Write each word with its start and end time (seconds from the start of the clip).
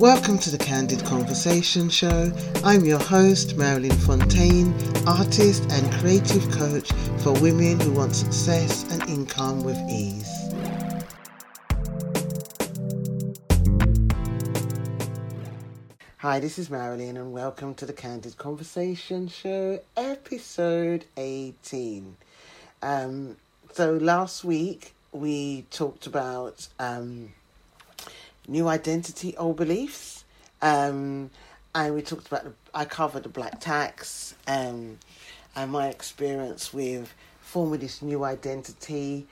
Welcome 0.00 0.38
to 0.38 0.50
the 0.50 0.56
Candid 0.56 1.04
Conversation 1.04 1.90
Show. 1.90 2.32
I'm 2.64 2.86
your 2.86 2.98
host, 2.98 3.58
Marilyn 3.58 3.92
Fontaine, 3.98 4.72
artist 5.06 5.62
and 5.70 5.92
creative 5.92 6.50
coach 6.50 6.90
for 7.18 7.34
women 7.34 7.78
who 7.78 7.92
want 7.92 8.16
success 8.16 8.90
and 8.90 9.06
income 9.10 9.62
with 9.62 9.76
ease. 9.90 10.26
Hi, 16.16 16.40
this 16.40 16.58
is 16.58 16.70
Marilyn, 16.70 17.18
and 17.18 17.34
welcome 17.34 17.74
to 17.74 17.84
the 17.84 17.92
Candid 17.92 18.38
Conversation 18.38 19.28
Show, 19.28 19.80
episode 19.98 21.04
18. 21.18 22.16
Um, 22.80 23.36
so, 23.74 23.98
last 23.98 24.44
week 24.44 24.94
we 25.12 25.66
talked 25.70 26.06
about 26.06 26.68
um, 26.78 27.34
new 28.50 28.68
identity, 28.68 29.36
old 29.36 29.56
beliefs, 29.56 30.24
um, 30.60 31.30
and 31.74 31.94
we 31.94 32.02
talked 32.02 32.26
about, 32.26 32.44
the, 32.44 32.52
I 32.74 32.84
covered 32.84 33.22
the 33.22 33.28
black 33.28 33.60
tax 33.60 34.34
um, 34.46 34.98
and 35.54 35.70
my 35.70 35.88
experience 35.88 36.74
with 36.74 37.14
forming 37.40 37.80
this 37.80 38.02
new 38.02 38.24
identity, 38.24 39.26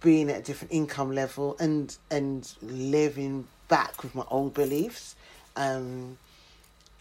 being 0.00 0.30
at 0.30 0.38
a 0.38 0.42
different 0.42 0.72
income 0.72 1.12
level, 1.12 1.56
and, 1.58 1.96
and 2.10 2.52
living 2.62 3.46
back 3.68 4.02
with 4.02 4.14
my 4.14 4.24
old 4.30 4.54
beliefs. 4.54 5.16
Um, 5.56 6.18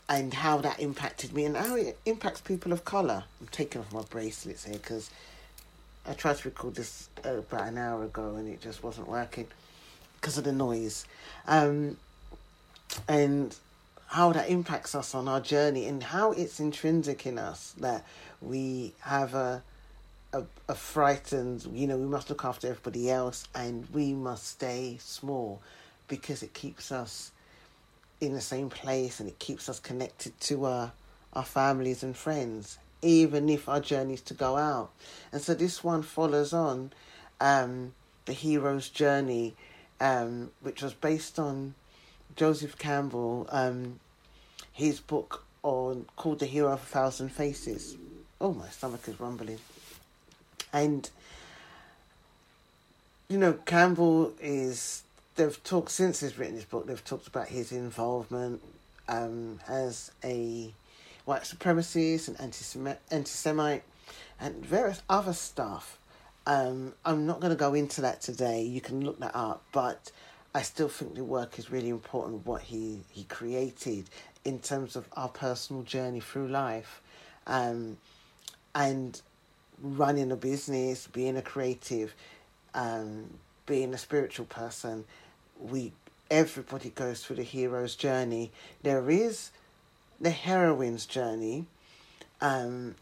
and 0.09 0.33
how 0.33 0.57
that 0.57 0.77
impacted 0.81 1.31
me 1.31 1.45
and 1.45 1.55
how 1.55 1.73
it 1.77 1.97
impacts 2.05 2.41
people 2.41 2.73
of 2.73 2.83
colour. 2.83 3.23
I'm 3.39 3.47
taking 3.47 3.79
off 3.79 3.93
my 3.93 4.01
bracelets 4.01 4.65
here 4.65 4.73
because 4.73 5.09
I 6.05 6.11
tried 6.11 6.35
to 6.35 6.49
record 6.49 6.75
this 6.75 7.07
about 7.23 7.67
an 7.67 7.77
hour 7.77 8.03
ago 8.03 8.35
and 8.35 8.45
it 8.49 8.59
just 8.59 8.83
wasn't 8.83 9.07
working 9.07 9.47
because 10.21 10.37
of 10.37 10.43
the 10.43 10.53
noise. 10.53 11.05
Um, 11.47 11.97
and 13.07 13.55
how 14.07 14.31
that 14.33 14.49
impacts 14.49 14.93
us 14.93 15.15
on 15.15 15.27
our 15.27 15.41
journey 15.41 15.87
and 15.87 16.03
how 16.03 16.31
it's 16.33 16.59
intrinsic 16.59 17.25
in 17.25 17.39
us 17.39 17.73
that 17.79 18.05
we 18.41 18.93
have 18.99 19.33
a, 19.33 19.63
a, 20.33 20.43
a 20.67 20.75
frightened, 20.75 21.65
you 21.73 21.87
know, 21.87 21.97
we 21.97 22.05
must 22.05 22.29
look 22.29 22.43
after 22.45 22.67
everybody 22.67 23.09
else 23.09 23.47
and 23.55 23.87
we 23.93 24.13
must 24.13 24.45
stay 24.47 24.97
small 24.99 25.61
because 26.07 26.43
it 26.43 26.53
keeps 26.53 26.91
us 26.91 27.31
in 28.19 28.33
the 28.33 28.41
same 28.41 28.69
place 28.69 29.19
and 29.19 29.29
it 29.29 29.39
keeps 29.39 29.69
us 29.69 29.79
connected 29.79 30.37
to 30.41 30.65
our, 30.65 30.91
our 31.33 31.45
families 31.45 32.03
and 32.03 32.15
friends, 32.15 32.77
even 33.01 33.47
if 33.49 33.69
our 33.69 33.79
journey 33.79 34.15
is 34.15 34.21
to 34.21 34.33
go 34.33 34.57
out. 34.57 34.91
And 35.31 35.41
so 35.41 35.53
this 35.53 35.83
one 35.83 36.03
follows 36.03 36.51
on 36.51 36.91
um, 37.39 37.93
the 38.25 38.33
hero's 38.33 38.89
journey, 38.89 39.55
um, 40.01 40.49
which 40.61 40.81
was 40.81 40.93
based 40.93 41.37
on 41.39 41.75
Joseph 42.35 42.77
Campbell, 42.77 43.47
um, 43.51 43.99
his 44.73 44.99
book 44.99 45.45
on 45.63 46.07
called 46.15 46.39
The 46.39 46.47
Hero 46.47 46.73
of 46.73 46.81
a 46.81 46.85
Thousand 46.85 47.29
Faces. 47.29 47.95
Oh, 48.41 48.53
my 48.53 48.67
stomach 48.69 49.07
is 49.07 49.19
rumbling. 49.19 49.59
And, 50.73 51.07
you 53.29 53.37
know, 53.37 53.53
Campbell 53.53 54.33
is 54.41 55.03
they've 55.35 55.63
talked 55.63 55.91
since 55.91 56.21
he's 56.21 56.37
written 56.37 56.55
this 56.55 56.65
book. 56.65 56.87
They've 56.87 57.05
talked 57.05 57.27
about 57.27 57.49
his 57.49 57.71
involvement 57.71 58.61
um, 59.07 59.59
as 59.67 60.11
a 60.23 60.73
white 61.25 61.43
supremacist 61.43 62.27
and 62.27 62.41
anti-Semite 63.11 63.83
and 64.39 64.65
various 64.65 65.03
other 65.07 65.33
stuff. 65.33 65.99
Um, 66.47 66.93
I'm 67.05 67.25
not 67.25 67.39
going 67.39 67.51
to 67.51 67.59
go 67.59 67.73
into 67.73 68.01
that 68.01 68.21
today. 68.21 68.63
You 68.63 68.81
can 68.81 69.05
look 69.05 69.19
that 69.19 69.35
up, 69.35 69.63
but 69.71 70.11
I 70.55 70.63
still 70.63 70.89
think 70.89 71.15
the 71.15 71.23
work 71.23 71.59
is 71.59 71.71
really 71.71 71.89
important. 71.89 72.45
What 72.45 72.63
he 72.63 73.01
he 73.11 73.23
created 73.25 74.09
in 74.43 74.59
terms 74.59 74.95
of 74.95 75.07
our 75.13 75.29
personal 75.29 75.83
journey 75.83 76.19
through 76.19 76.47
life, 76.47 77.01
um, 77.45 77.97
and 78.73 79.21
running 79.81 80.31
a 80.31 80.35
business, 80.35 81.07
being 81.07 81.37
a 81.37 81.41
creative, 81.41 82.13
um, 82.73 83.29
being 83.65 83.93
a 83.93 83.97
spiritual 83.97 84.45
person, 84.45 85.05
we 85.59 85.93
everybody 86.29 86.89
goes 86.89 87.23
through 87.23 87.35
the 87.35 87.43
hero's 87.43 87.95
journey. 87.95 88.51
There 88.83 89.09
is 89.09 89.51
the 90.19 90.31
heroine's 90.31 91.05
journey. 91.05 91.65
Um, 92.39 92.95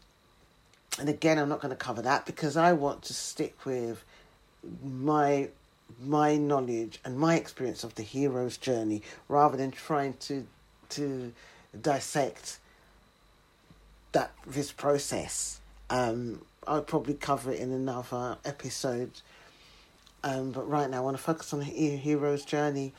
and 1.00 1.08
again, 1.08 1.38
I'm 1.38 1.48
not 1.48 1.60
going 1.60 1.70
to 1.70 1.76
cover 1.76 2.02
that 2.02 2.26
because 2.26 2.56
I 2.56 2.72
want 2.72 3.02
to 3.02 3.14
stick 3.14 3.64
with 3.64 4.04
my 4.84 5.48
my 6.00 6.36
knowledge 6.36 7.00
and 7.04 7.18
my 7.18 7.34
experience 7.34 7.82
of 7.82 7.96
the 7.96 8.02
hero's 8.02 8.56
journey 8.56 9.02
rather 9.28 9.56
than 9.56 9.72
trying 9.72 10.14
to 10.14 10.46
to 10.90 11.32
dissect 11.80 12.58
that 14.12 14.32
this 14.46 14.70
process. 14.70 15.60
Um, 15.88 16.42
I'll 16.66 16.82
probably 16.82 17.14
cover 17.14 17.50
it 17.50 17.58
in 17.58 17.72
another 17.72 18.36
episode 18.44 19.10
um, 20.22 20.50
but 20.50 20.68
right 20.68 20.88
now, 20.88 20.98
I 20.98 21.00
want 21.00 21.16
to 21.16 21.22
focus 21.22 21.52
on 21.52 21.60
the 21.60 21.64
hero's 21.64 22.44
journey. 22.44 22.92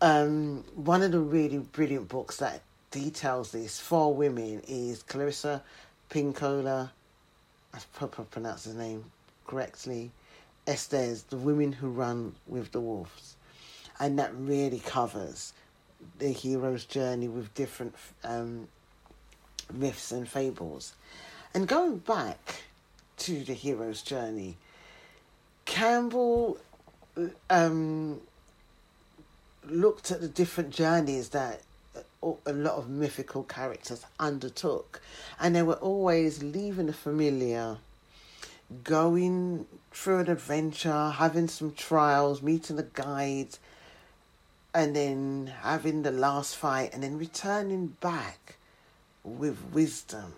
Um, 0.00 0.64
one 0.74 1.02
of 1.02 1.12
the 1.12 1.20
really 1.20 1.58
brilliant 1.58 2.08
books 2.08 2.36
that 2.36 2.62
details 2.90 3.50
this 3.50 3.80
for 3.80 4.14
women 4.14 4.62
is 4.68 5.02
Clarissa 5.02 5.62
Pinkola. 6.10 6.90
I 7.74 8.06
pronounce 8.06 8.64
his 8.64 8.74
name 8.74 9.04
correctly. 9.46 10.10
Estes, 10.66 11.22
The 11.22 11.36
Women 11.36 11.72
Who 11.72 11.88
Run 11.88 12.34
with 12.46 12.72
the 12.72 12.80
Wolves. 12.80 13.36
And 14.00 14.18
that 14.18 14.34
really 14.34 14.78
covers 14.78 15.52
the 16.18 16.28
hero's 16.28 16.84
journey 16.84 17.28
with 17.28 17.52
different 17.54 17.94
um, 18.22 18.68
myths 19.72 20.12
and 20.12 20.28
fables. 20.28 20.94
And 21.52 21.68
going 21.68 21.98
back 21.98 22.62
to 23.18 23.44
the 23.44 23.54
hero's 23.54 24.02
journey, 24.02 24.56
Campbell 25.64 26.58
um, 27.50 28.20
looked 29.64 30.10
at 30.10 30.20
the 30.20 30.28
different 30.28 30.70
journeys 30.70 31.30
that 31.30 31.62
a 32.46 32.52
lot 32.52 32.74
of 32.74 32.88
mythical 32.88 33.42
characters 33.44 34.04
undertook, 34.18 35.00
and 35.38 35.54
they 35.54 35.62
were 35.62 35.74
always 35.74 36.42
leaving 36.42 36.86
the 36.86 36.92
familiar, 36.92 37.78
going 38.82 39.66
through 39.92 40.20
an 40.20 40.30
adventure, 40.30 41.10
having 41.10 41.48
some 41.48 41.72
trials, 41.72 42.42
meeting 42.42 42.76
the 42.76 42.88
guide, 42.94 43.56
and 44.74 44.96
then 44.96 45.52
having 45.62 46.02
the 46.02 46.10
last 46.10 46.56
fight, 46.56 46.92
and 46.92 47.02
then 47.02 47.18
returning 47.18 47.88
back 48.00 48.56
with 49.22 49.58
wisdom. 49.72 50.34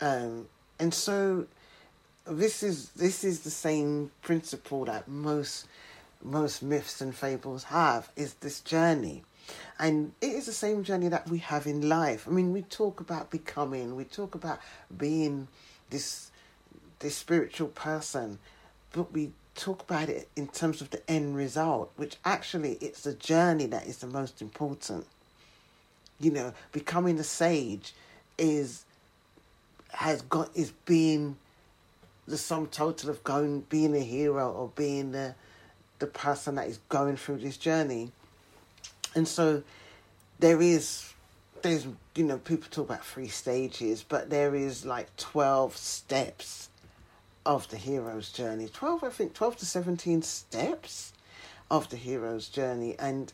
Um, 0.00 0.48
and 0.78 0.92
so 0.92 1.46
this 2.26 2.62
is 2.62 2.90
this 2.90 3.24
is 3.24 3.40
the 3.40 3.50
same 3.50 4.10
principle 4.22 4.84
that 4.86 5.08
most 5.08 5.66
most 6.22 6.62
myths 6.62 7.00
and 7.00 7.14
fables 7.14 7.64
have 7.64 8.10
is 8.16 8.34
this 8.34 8.60
journey 8.60 9.22
and 9.78 10.12
it 10.20 10.32
is 10.32 10.46
the 10.46 10.52
same 10.52 10.82
journey 10.82 11.08
that 11.08 11.28
we 11.28 11.38
have 11.38 11.66
in 11.66 11.88
life 11.88 12.26
i 12.26 12.30
mean 12.30 12.52
we 12.52 12.62
talk 12.62 13.00
about 13.00 13.30
becoming 13.30 13.96
we 13.96 14.04
talk 14.04 14.34
about 14.34 14.58
being 14.96 15.48
this 15.90 16.30
this 17.00 17.16
spiritual 17.16 17.68
person 17.68 18.38
but 18.92 19.12
we 19.12 19.30
talk 19.54 19.82
about 19.82 20.08
it 20.08 20.28
in 20.36 20.46
terms 20.48 20.80
of 20.80 20.90
the 20.90 21.10
end 21.10 21.34
result 21.36 21.90
which 21.96 22.16
actually 22.24 22.72
it's 22.80 23.02
the 23.02 23.14
journey 23.14 23.66
that 23.66 23.86
is 23.86 23.98
the 23.98 24.06
most 24.06 24.42
important 24.42 25.06
you 26.20 26.30
know 26.30 26.52
becoming 26.72 27.18
a 27.18 27.24
sage 27.24 27.94
is 28.38 28.84
has 29.90 30.22
got 30.22 30.50
is 30.54 30.72
being 30.84 31.36
the 32.26 32.36
sum 32.36 32.66
total 32.66 33.08
of 33.08 33.22
going 33.24 33.60
being 33.68 33.94
a 33.94 34.00
hero 34.00 34.50
or 34.50 34.70
being 34.74 35.12
the 35.12 35.34
the 35.98 36.06
person 36.06 36.56
that 36.56 36.66
is 36.66 36.78
going 36.88 37.16
through 37.16 37.38
this 37.38 37.56
journey. 37.56 38.12
And 39.16 39.26
so 39.26 39.64
there 40.38 40.62
is 40.62 41.12
there's 41.62 41.86
you 42.14 42.24
know 42.24 42.38
people 42.38 42.68
talk 42.70 42.86
about 42.86 43.04
three 43.04 43.28
stages, 43.28 44.04
but 44.08 44.30
there 44.30 44.54
is 44.54 44.84
like 44.84 45.16
twelve 45.16 45.76
steps 45.76 46.68
of 47.44 47.68
the 47.70 47.76
hero's 47.76 48.30
journey. 48.30 48.68
Twelve 48.68 49.02
I 49.02 49.08
think 49.08 49.34
twelve 49.34 49.56
to 49.56 49.66
seventeen 49.66 50.22
steps 50.22 51.12
of 51.70 51.88
the 51.90 51.96
hero's 51.96 52.48
journey 52.48 52.94
and 52.98 53.32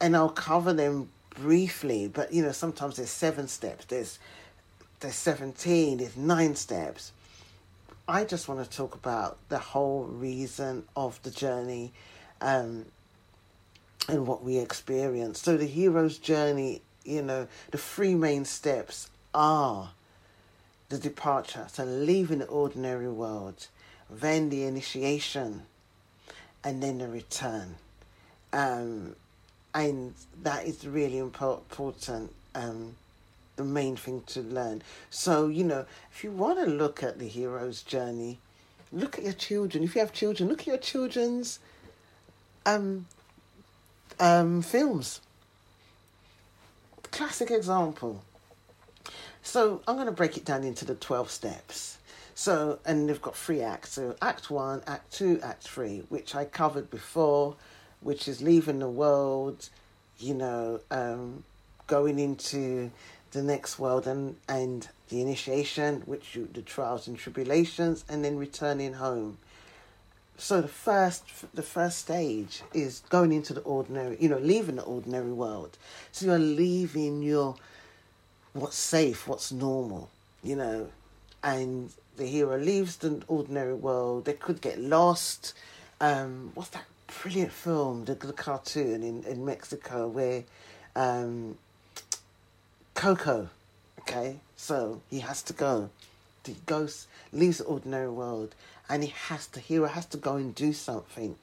and 0.00 0.14
I'll 0.14 0.28
cover 0.28 0.72
them 0.72 1.08
briefly, 1.30 2.08
but 2.08 2.32
you 2.32 2.42
know, 2.42 2.52
sometimes 2.52 2.96
there's 2.96 3.10
seven 3.10 3.48
steps, 3.48 3.86
there's 3.86 4.18
there's 5.00 5.14
seventeen, 5.14 5.98
there's 5.98 6.16
nine 6.16 6.54
steps. 6.54 7.12
I 8.08 8.24
just 8.24 8.48
want 8.48 8.62
to 8.62 8.76
talk 8.76 8.94
about 8.94 9.38
the 9.48 9.58
whole 9.58 10.04
reason 10.04 10.84
of 10.94 11.20
the 11.22 11.30
journey 11.30 11.92
um, 12.40 12.84
and 14.08 14.26
what 14.26 14.42
we 14.42 14.58
experience. 14.58 15.40
So, 15.40 15.56
the 15.56 15.66
hero's 15.66 16.18
journey, 16.18 16.82
you 17.04 17.22
know, 17.22 17.48
the 17.70 17.78
three 17.78 18.14
main 18.14 18.44
steps 18.44 19.10
are 19.34 19.90
the 20.88 20.98
departure, 20.98 21.66
so 21.70 21.84
leaving 21.84 22.38
the 22.38 22.46
ordinary 22.46 23.08
world, 23.08 23.66
then 24.08 24.50
the 24.50 24.64
initiation, 24.64 25.62
and 26.62 26.82
then 26.82 26.98
the 26.98 27.08
return. 27.08 27.76
Um, 28.52 29.16
and 29.74 30.14
that 30.42 30.64
is 30.64 30.86
really 30.86 31.18
important. 31.18 32.32
Um, 32.54 32.94
the 33.56 33.64
main 33.64 33.96
thing 33.96 34.22
to 34.26 34.40
learn. 34.40 34.82
So 35.10 35.48
you 35.48 35.64
know, 35.64 35.86
if 36.12 36.22
you 36.22 36.30
want 36.30 36.58
to 36.60 36.66
look 36.66 37.02
at 37.02 37.18
the 37.18 37.26
hero's 37.26 37.82
journey, 37.82 38.38
look 38.92 39.18
at 39.18 39.24
your 39.24 39.32
children. 39.32 39.82
If 39.82 39.94
you 39.94 40.00
have 40.00 40.12
children, 40.12 40.48
look 40.48 40.60
at 40.60 40.66
your 40.66 40.78
children's 40.78 41.58
um, 42.64 43.06
um, 44.20 44.62
films. 44.62 45.20
Classic 47.10 47.50
example. 47.50 48.22
So 49.42 49.80
I'm 49.86 49.94
going 49.94 50.06
to 50.06 50.12
break 50.12 50.36
it 50.36 50.44
down 50.44 50.64
into 50.64 50.84
the 50.84 50.94
12 50.94 51.30
steps. 51.30 51.98
So, 52.34 52.78
and 52.84 53.08
they've 53.08 53.22
got 53.22 53.34
three 53.34 53.62
acts. 53.62 53.92
So, 53.92 54.14
Act 54.20 54.50
One, 54.50 54.82
Act 54.86 55.10
Two, 55.10 55.40
Act 55.42 55.62
Three, 55.62 56.02
which 56.10 56.34
I 56.34 56.44
covered 56.44 56.90
before, 56.90 57.56
which 58.02 58.28
is 58.28 58.42
leaving 58.42 58.78
the 58.78 58.90
world, 58.90 59.70
you 60.18 60.34
know, 60.34 60.80
um, 60.90 61.44
going 61.86 62.18
into 62.18 62.90
the 63.32 63.42
next 63.42 63.78
world 63.78 64.06
and, 64.06 64.36
and 64.48 64.86
the 65.08 65.22
initiation, 65.22 66.02
which 66.04 66.34
you, 66.34 66.46
the 66.52 66.60
trials 66.60 67.08
and 67.08 67.18
tribulations, 67.18 68.04
and 68.06 68.22
then 68.22 68.36
returning 68.36 68.92
home. 68.92 69.38
So 70.38 70.60
the 70.60 70.68
first 70.68 71.24
the 71.54 71.62
first 71.62 71.98
stage 71.98 72.62
is 72.74 73.02
going 73.08 73.32
into 73.32 73.54
the 73.54 73.62
ordinary, 73.62 74.16
you 74.20 74.28
know, 74.28 74.38
leaving 74.38 74.76
the 74.76 74.82
ordinary 74.82 75.32
world. 75.32 75.78
So 76.12 76.26
you're 76.26 76.38
leaving 76.38 77.22
your 77.22 77.56
what's 78.52 78.76
safe, 78.76 79.26
what's 79.26 79.52
normal, 79.52 80.10
you 80.42 80.56
know, 80.56 80.88
and 81.42 81.90
the 82.16 82.26
hero 82.26 82.58
leaves 82.58 82.96
the 82.96 83.22
ordinary 83.28 83.74
world. 83.74 84.24
They 84.24 84.34
could 84.34 84.60
get 84.60 84.78
lost. 84.78 85.54
Um, 86.00 86.52
what's 86.54 86.70
that 86.70 86.84
brilliant 87.22 87.52
film, 87.52 88.04
the, 88.04 88.14
the 88.14 88.32
cartoon 88.32 89.02
in, 89.02 89.24
in 89.24 89.44
Mexico 89.44 90.08
where 90.08 90.44
um, 90.94 91.56
Coco, 92.94 93.48
okay? 94.00 94.36
So 94.56 95.00
he 95.10 95.20
has 95.20 95.42
to 95.44 95.52
go. 95.52 95.90
He 96.44 96.56
goes, 96.66 97.06
leaves 97.32 97.58
the 97.58 97.64
ordinary 97.64 98.10
world, 98.10 98.54
and 98.88 99.02
he 99.02 99.12
has 99.28 99.46
to, 99.48 99.60
hero 99.60 99.88
has 99.88 100.06
to 100.06 100.16
go 100.16 100.36
and 100.36 100.54
do 100.54 100.72
something. 100.72 101.36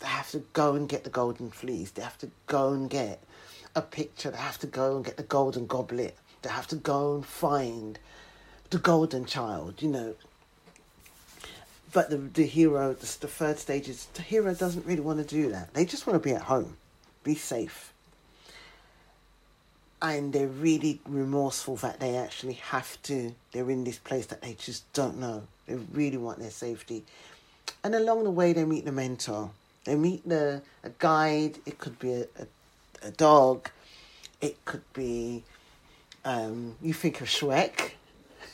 They 0.00 0.06
have 0.06 0.30
to 0.30 0.38
go 0.52 0.74
and 0.74 0.88
get 0.88 1.04
the 1.04 1.10
golden 1.10 1.50
fleece. 1.50 1.90
They 1.90 2.02
have 2.02 2.18
to 2.18 2.30
go 2.46 2.72
and 2.72 2.88
get 2.88 3.20
a 3.74 3.82
picture. 3.82 4.30
They 4.30 4.36
have 4.36 4.58
to 4.58 4.66
go 4.66 4.96
and 4.96 5.04
get 5.04 5.16
the 5.16 5.22
golden 5.22 5.66
goblet. 5.66 6.16
They 6.42 6.50
have 6.50 6.66
to 6.68 6.76
go 6.76 7.16
and 7.16 7.26
find 7.26 7.98
the 8.70 8.78
golden 8.78 9.24
child, 9.24 9.82
you 9.82 9.88
know. 9.88 10.14
But 11.92 12.10
the 12.10 12.18
the 12.18 12.46
hero, 12.46 12.92
the, 12.92 13.06
the 13.20 13.28
third 13.28 13.58
stage 13.58 13.88
is 13.88 14.06
the 14.14 14.22
hero 14.22 14.54
doesn't 14.54 14.86
really 14.86 15.00
want 15.00 15.18
to 15.18 15.24
do 15.24 15.50
that. 15.50 15.72
They 15.74 15.84
just 15.84 16.06
want 16.06 16.22
to 16.22 16.28
be 16.28 16.34
at 16.34 16.42
home, 16.42 16.76
be 17.24 17.34
safe. 17.34 17.92
And 20.02 20.32
they're 20.32 20.46
really 20.46 21.00
remorseful 21.06 21.76
that 21.76 22.00
they 22.00 22.16
actually 22.16 22.54
have 22.54 23.00
to. 23.04 23.34
They're 23.52 23.70
in 23.70 23.84
this 23.84 23.98
place 23.98 24.26
that 24.26 24.42
they 24.42 24.54
just 24.54 24.92
don't 24.92 25.18
know. 25.18 25.44
They 25.66 25.74
really 25.74 26.16
want 26.16 26.38
their 26.38 26.50
safety. 26.50 27.04
And 27.82 27.94
along 27.94 28.24
the 28.24 28.30
way, 28.30 28.52
they 28.52 28.64
meet 28.64 28.84
the 28.84 28.92
mentor. 28.92 29.50
They 29.84 29.94
meet 29.94 30.28
the 30.28 30.62
a 30.82 30.90
guide. 30.90 31.58
It 31.66 31.78
could 31.78 31.98
be 31.98 32.12
a, 32.12 32.20
a, 32.22 33.06
a 33.08 33.10
dog. 33.10 33.70
It 34.40 34.64
could 34.64 34.84
be. 34.92 35.44
Um, 36.24 36.74
you 36.82 36.92
think 36.92 37.20
of 37.20 37.28
Shrek 37.28 37.92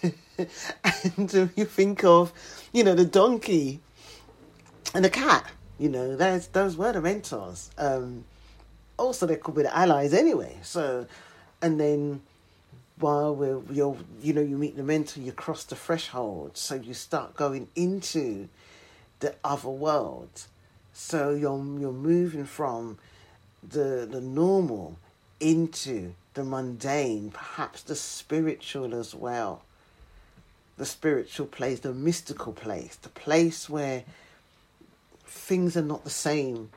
and 1.17 1.35
um, 1.35 1.51
you 1.57 1.65
think 1.65 2.05
of, 2.05 2.33
you 2.73 2.85
know, 2.85 2.95
the 2.95 3.05
donkey 3.05 3.81
and 4.95 5.05
the 5.05 5.11
cat. 5.11 5.47
You 5.79 5.89
know, 5.89 6.17
those 6.17 6.49
those 6.49 6.77
were 6.77 6.93
the 6.93 7.01
mentors. 7.01 7.71
Um, 7.79 8.25
also, 8.99 9.27
they 9.27 9.37
could 9.37 9.55
be 9.55 9.63
the 9.63 9.77
allies 9.77 10.13
anyway. 10.13 10.59
So, 10.63 11.07
and 11.61 11.81
then 11.81 12.23
while 13.03 13.65
you're 13.71 13.97
you 14.23 14.33
know 14.33 14.41
you 14.41 14.57
meet 14.57 14.77
the 14.77 14.83
mentor, 14.83 15.21
you 15.21 15.33
cross 15.33 15.65
the 15.65 15.77
threshold. 15.77 16.57
So 16.57 16.75
you 16.75 16.95
start 16.95 17.37
going 17.37 17.69
into 17.75 18.49
the 19.21 19.35
other 19.45 19.71
world. 19.71 20.47
So 20.93 21.31
you're 21.31 21.65
you're 21.81 21.93
moving 21.93 22.45
from 22.45 22.99
the 23.63 24.09
the 24.11 24.21
normal 24.21 24.97
into 25.41 26.15
the 26.35 26.45
mundane, 26.45 27.31
perhaps 27.31 27.83
the 27.83 27.97
spiritual 27.97 28.95
as 28.95 29.15
well 29.15 29.63
the 30.77 30.87
spiritual 30.87 31.47
place, 31.47 31.81
the 31.81 31.93
mystical 31.93 32.53
place, 32.53 32.97
the 32.97 33.09
place 33.09 33.69
where 33.69 34.05
things 35.25 35.77
are 35.77 35.83
not 35.83 36.05
the 36.05 36.11
same. 36.11 36.71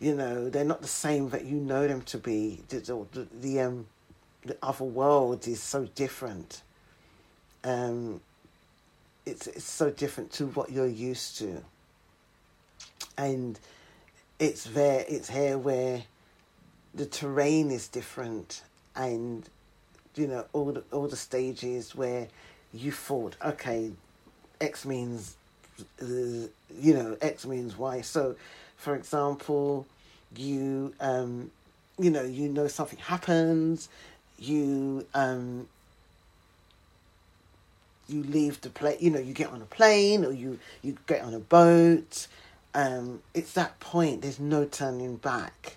You 0.00 0.14
know, 0.14 0.48
they're 0.48 0.64
not 0.64 0.80
the 0.80 0.88
same 0.88 1.30
that 1.30 1.44
you 1.44 1.56
know 1.56 1.88
them 1.88 2.02
to 2.02 2.18
be. 2.18 2.62
The, 2.68 2.78
the, 3.12 3.26
the, 3.40 3.60
um, 3.60 3.86
the 4.48 4.56
other 4.62 4.84
world 4.84 5.46
is 5.46 5.62
so 5.62 5.86
different. 5.94 6.62
Um, 7.64 8.20
it's, 9.26 9.46
it's 9.46 9.64
so 9.64 9.90
different 9.90 10.32
to 10.32 10.46
what 10.48 10.70
you're 10.70 10.86
used 10.86 11.38
to. 11.38 11.62
And 13.16 13.58
it's 14.38 14.64
there, 14.64 15.04
it's 15.08 15.28
here 15.28 15.58
where 15.58 16.02
the 16.94 17.06
terrain 17.06 17.70
is 17.70 17.88
different 17.88 18.62
and, 18.96 19.48
you 20.14 20.26
know, 20.26 20.46
all 20.52 20.72
the, 20.72 20.82
all 20.92 21.08
the 21.08 21.16
stages 21.16 21.94
where 21.94 22.28
you 22.72 22.92
thought, 22.92 23.36
okay, 23.44 23.90
X 24.60 24.84
means, 24.84 25.36
uh, 26.02 26.06
you 26.06 26.94
know, 26.94 27.16
X 27.20 27.46
means 27.46 27.76
Y. 27.76 28.00
So, 28.00 28.36
for 28.76 28.94
example, 28.94 29.86
you, 30.36 30.94
um, 31.00 31.50
you 31.98 32.10
know, 32.10 32.22
you 32.22 32.48
know 32.48 32.68
something 32.68 32.98
happens, 32.98 33.88
you, 34.38 35.06
um, 35.14 35.68
you 38.08 38.22
leave 38.22 38.60
the 38.60 38.70
plane, 38.70 38.96
you 39.00 39.10
know, 39.10 39.18
you 39.18 39.34
get 39.34 39.50
on 39.50 39.60
a 39.60 39.66
plane 39.66 40.24
or 40.24 40.32
you, 40.32 40.58
you 40.82 40.96
get 41.06 41.22
on 41.22 41.34
a 41.34 41.38
boat. 41.38 42.26
Um, 42.74 43.22
it's 43.34 43.52
that 43.52 43.80
point, 43.80 44.22
there's 44.22 44.40
no 44.40 44.64
turning 44.64 45.16
back. 45.16 45.76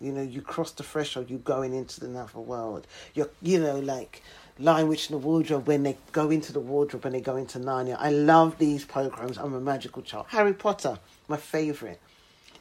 You 0.00 0.12
know, 0.12 0.22
you 0.22 0.42
cross 0.42 0.70
the 0.72 0.82
threshold, 0.82 1.28
you're 1.28 1.40
going 1.40 1.74
into 1.74 2.00
the 2.00 2.18
other 2.18 2.40
world. 2.40 2.86
You're, 3.14 3.30
you 3.42 3.58
know, 3.58 3.80
like 3.80 4.22
Lion 4.58 4.88
Witch 4.88 5.10
in 5.10 5.14
the 5.14 5.18
Wardrobe 5.18 5.66
when 5.66 5.82
they 5.84 5.96
go 6.12 6.30
into 6.30 6.52
the 6.52 6.60
wardrobe 6.60 7.04
and 7.04 7.14
they 7.14 7.20
go 7.20 7.36
into 7.36 7.58
Narnia. 7.58 7.96
I 7.98 8.10
love 8.10 8.58
these 8.58 8.84
programs. 8.84 9.38
I'm 9.38 9.54
a 9.54 9.60
magical 9.60 10.02
child. 10.02 10.26
Harry 10.28 10.52
Potter, 10.52 10.98
my 11.28 11.36
favorite. 11.36 12.00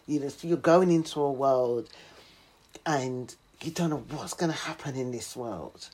You 0.05 0.19
know, 0.19 0.29
so 0.29 0.47
you're 0.47 0.57
going 0.57 0.91
into 0.91 1.19
a 1.19 1.31
world 1.31 1.89
and 2.85 3.33
you 3.61 3.71
don't 3.71 3.89
know 3.89 4.03
what's 4.09 4.33
going 4.33 4.51
to 4.51 4.57
happen 4.57 4.95
in 4.95 5.11
this 5.11 5.35
world. 5.35 5.89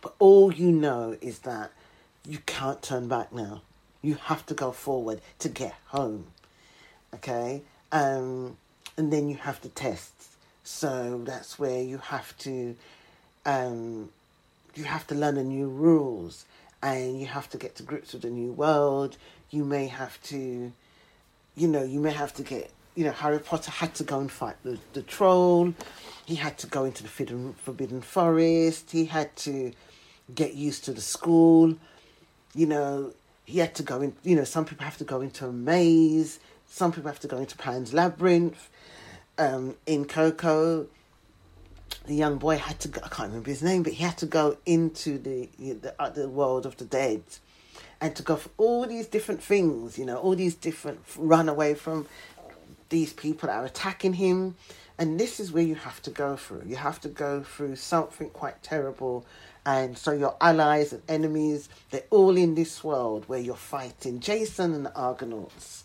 But 0.00 0.14
all 0.18 0.52
you 0.52 0.70
know 0.70 1.16
is 1.20 1.40
that 1.40 1.72
you 2.26 2.38
can't 2.46 2.82
turn 2.82 3.08
back 3.08 3.32
now. 3.32 3.62
You 4.02 4.14
have 4.14 4.46
to 4.46 4.54
go 4.54 4.70
forward 4.70 5.20
to 5.40 5.48
get 5.48 5.74
home. 5.86 6.26
Okay? 7.14 7.62
Um, 7.90 8.56
and 8.96 9.12
then 9.12 9.28
you 9.28 9.36
have 9.36 9.60
the 9.60 9.68
tests. 9.68 10.36
So 10.62 11.22
that's 11.24 11.58
where 11.58 11.82
you 11.82 11.98
have 11.98 12.36
to 12.38 12.76
um, 13.46 14.10
you 14.74 14.84
have 14.84 15.06
to 15.08 15.14
learn 15.14 15.36
the 15.36 15.44
new 15.44 15.68
rules 15.68 16.44
and 16.82 17.20
you 17.20 17.26
have 17.26 17.48
to 17.50 17.58
get 17.58 17.74
to 17.76 17.82
grips 17.82 18.12
with 18.12 18.22
the 18.22 18.30
new 18.30 18.52
world. 18.52 19.16
You 19.50 19.64
may 19.64 19.86
have 19.86 20.22
to, 20.24 20.72
you 21.56 21.68
know, 21.68 21.82
you 21.82 21.98
may 21.98 22.12
have 22.12 22.34
to 22.34 22.42
get, 22.42 22.70
you 22.98 23.04
know, 23.04 23.12
Harry 23.12 23.38
Potter 23.38 23.70
had 23.70 23.94
to 23.94 24.02
go 24.02 24.18
and 24.18 24.28
fight 24.28 24.56
the, 24.64 24.76
the 24.92 25.02
troll. 25.02 25.72
He 26.26 26.34
had 26.34 26.58
to 26.58 26.66
go 26.66 26.84
into 26.84 27.04
the 27.04 27.08
forbidden, 27.08 27.52
forbidden 27.52 28.00
forest. 28.00 28.90
He 28.90 29.04
had 29.04 29.36
to 29.36 29.72
get 30.34 30.54
used 30.54 30.84
to 30.86 30.92
the 30.92 31.00
school. 31.00 31.76
You 32.56 32.66
know, 32.66 33.12
he 33.44 33.60
had 33.60 33.76
to 33.76 33.84
go 33.84 34.00
in, 34.00 34.16
you 34.24 34.34
know, 34.34 34.42
some 34.42 34.64
people 34.64 34.84
have 34.84 34.96
to 34.96 35.04
go 35.04 35.20
into 35.20 35.46
a 35.46 35.52
maze. 35.52 36.40
Some 36.66 36.90
people 36.90 37.08
have 37.08 37.20
to 37.20 37.28
go 37.28 37.36
into 37.36 37.56
Pan's 37.56 37.94
Labyrinth. 37.94 38.68
Um, 39.38 39.76
in 39.86 40.04
Coco, 40.04 40.88
the 42.04 42.16
young 42.16 42.38
boy 42.38 42.58
had 42.58 42.80
to 42.80 42.88
go, 42.88 43.00
I 43.04 43.08
can't 43.10 43.28
remember 43.28 43.50
his 43.50 43.62
name, 43.62 43.84
but 43.84 43.92
he 43.92 44.02
had 44.02 44.18
to 44.18 44.26
go 44.26 44.58
into 44.66 45.18
the 45.18 45.48
the, 45.56 45.94
uh, 46.00 46.10
the 46.10 46.28
world 46.28 46.66
of 46.66 46.78
the 46.78 46.84
dead 46.84 47.22
and 48.00 48.14
to 48.16 48.22
go 48.22 48.36
for 48.36 48.50
all 48.56 48.86
these 48.86 49.06
different 49.06 49.42
things, 49.42 49.98
you 49.98 50.04
know, 50.04 50.16
all 50.16 50.34
these 50.34 50.54
different 50.54 51.00
run 51.16 51.48
away 51.48 51.74
from 51.74 52.06
these 52.88 53.12
people 53.12 53.50
are 53.50 53.64
attacking 53.64 54.14
him. 54.14 54.56
And 54.98 55.18
this 55.18 55.38
is 55.38 55.52
where 55.52 55.62
you 55.62 55.76
have 55.76 56.02
to 56.02 56.10
go 56.10 56.36
through. 56.36 56.64
You 56.66 56.76
have 56.76 57.00
to 57.02 57.08
go 57.08 57.42
through 57.42 57.76
something 57.76 58.30
quite 58.30 58.62
terrible. 58.62 59.24
And 59.64 59.96
so 59.96 60.12
your 60.12 60.36
allies 60.40 60.92
and 60.92 61.02
enemies, 61.08 61.68
they're 61.90 62.02
all 62.10 62.36
in 62.36 62.54
this 62.54 62.82
world 62.82 63.28
where 63.28 63.38
you're 63.38 63.54
fighting. 63.54 64.18
Jason 64.18 64.74
and 64.74 64.86
the 64.86 64.94
Argonauts, 64.94 65.84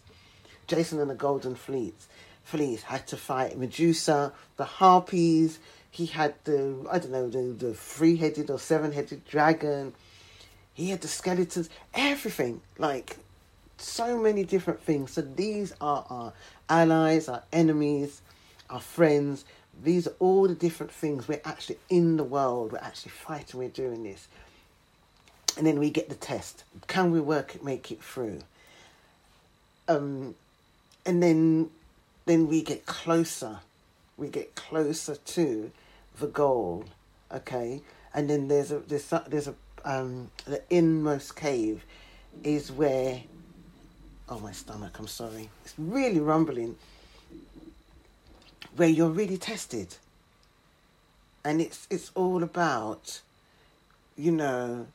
Jason 0.67 0.99
and 0.99 1.09
the 1.09 1.15
Golden 1.15 1.55
Fleets, 1.55 2.07
Fleece 2.43 2.83
had 2.83 3.07
to 3.07 3.17
fight 3.17 3.57
Medusa, 3.57 4.33
the 4.57 4.65
Harpies, 4.65 5.59
he 5.93 6.07
had 6.07 6.33
the 6.43 6.87
I 6.89 6.97
don't 6.97 7.11
know 7.11 7.29
the 7.29 7.53
the 7.53 7.73
three 7.75 8.17
headed 8.17 8.49
or 8.49 8.57
seven 8.57 8.91
headed 8.91 9.25
dragon. 9.25 9.93
He 10.73 10.89
had 10.89 11.01
the 11.01 11.07
skeletons, 11.07 11.69
everything 11.93 12.61
like 12.79 13.17
so 13.77 14.17
many 14.17 14.43
different 14.43 14.81
things. 14.81 15.11
So 15.11 15.21
these 15.21 15.73
are 15.81 16.05
our 16.09 16.33
allies, 16.69 17.27
our 17.27 17.43
enemies, 17.51 18.21
our 18.69 18.79
friends. 18.79 19.45
These 19.83 20.07
are 20.07 20.13
all 20.19 20.47
the 20.47 20.55
different 20.55 20.91
things. 20.91 21.27
We're 21.27 21.41
actually 21.45 21.79
in 21.89 22.17
the 22.17 22.23
world. 22.23 22.71
We're 22.71 22.79
actually 22.79 23.11
fighting. 23.11 23.59
We're 23.59 23.69
doing 23.69 24.03
this. 24.03 24.27
And 25.57 25.67
then 25.67 25.79
we 25.79 25.89
get 25.89 26.09
the 26.09 26.15
test. 26.15 26.63
Can 26.87 27.11
we 27.11 27.19
work 27.19 27.55
it, 27.55 27.63
make 27.63 27.91
it 27.91 28.03
through? 28.03 28.39
Um, 29.87 30.35
and 31.05 31.21
then, 31.21 31.69
then 32.25 32.47
we 32.47 32.61
get 32.61 32.85
closer. 32.85 33.59
We 34.17 34.29
get 34.29 34.55
closer 34.55 35.15
to 35.15 35.71
the 36.19 36.27
goal. 36.27 36.85
Okay, 37.31 37.81
and 38.13 38.29
then 38.29 38.47
there's 38.47 38.71
a 38.71 38.79
there's 38.79 39.11
a, 39.11 39.23
there's 39.27 39.47
a 39.47 39.55
um 39.85 40.29
the 40.45 40.61
inmost 40.69 41.35
cave 41.35 41.83
is 42.43 42.71
where 42.71 43.21
oh 44.29 44.39
my 44.39 44.51
stomach 44.51 44.97
i'm 44.99 45.07
sorry. 45.07 45.49
It's 45.65 45.73
really 45.77 46.19
rumbling. 46.19 46.75
Where 48.75 48.89
you're 48.89 49.09
really 49.09 49.37
tested. 49.37 49.95
And 51.45 51.61
it's 51.61 51.87
it's 51.89 52.11
all 52.15 52.43
about 52.43 53.21
you 54.15 54.31
know 54.31 54.87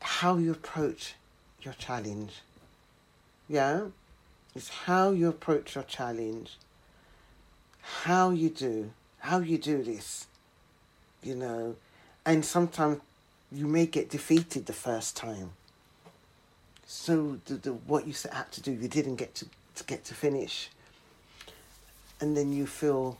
how 0.00 0.36
you 0.36 0.50
approach 0.50 1.14
your 1.62 1.74
challenge. 1.74 2.42
Yeah? 3.48 3.86
It's 4.54 4.68
how 4.68 5.10
you 5.10 5.28
approach 5.28 5.74
your 5.74 5.84
challenge. 5.84 6.56
How 7.80 8.30
you 8.30 8.50
do 8.50 8.90
how 9.20 9.38
you 9.38 9.56
do 9.56 9.82
this 9.82 10.26
you 11.22 11.34
know. 11.34 11.76
And 12.24 12.44
sometimes 12.44 13.00
you 13.50 13.66
may 13.66 13.86
get 13.86 14.10
defeated 14.10 14.66
the 14.66 14.72
first 14.72 15.16
time 15.16 15.50
so 16.92 17.38
the, 17.46 17.54
the 17.54 17.72
what 17.72 18.06
you 18.06 18.12
set 18.12 18.34
out 18.34 18.52
to 18.52 18.60
do 18.60 18.70
you 18.70 18.86
didn't 18.86 19.16
get 19.16 19.34
to, 19.36 19.46
to 19.76 19.84
get 19.84 20.04
to 20.04 20.14
finish. 20.14 20.68
And 22.20 22.36
then 22.36 22.52
you 22.52 22.66
feel 22.66 23.16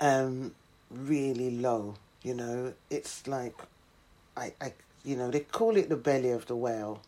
um 0.00 0.52
really 0.90 1.52
low 1.52 1.94
you 2.22 2.34
know? 2.34 2.74
It's 2.90 3.26
like 3.28 3.54
i 4.36 4.52
i 4.60 4.72
you 5.04 5.16
know 5.16 5.30
they 5.30 5.40
call 5.40 5.76
it 5.76 5.88
the 5.88 5.96
belly 5.96 6.32
of 6.32 6.46
the 6.46 6.56
whale. 6.56 7.02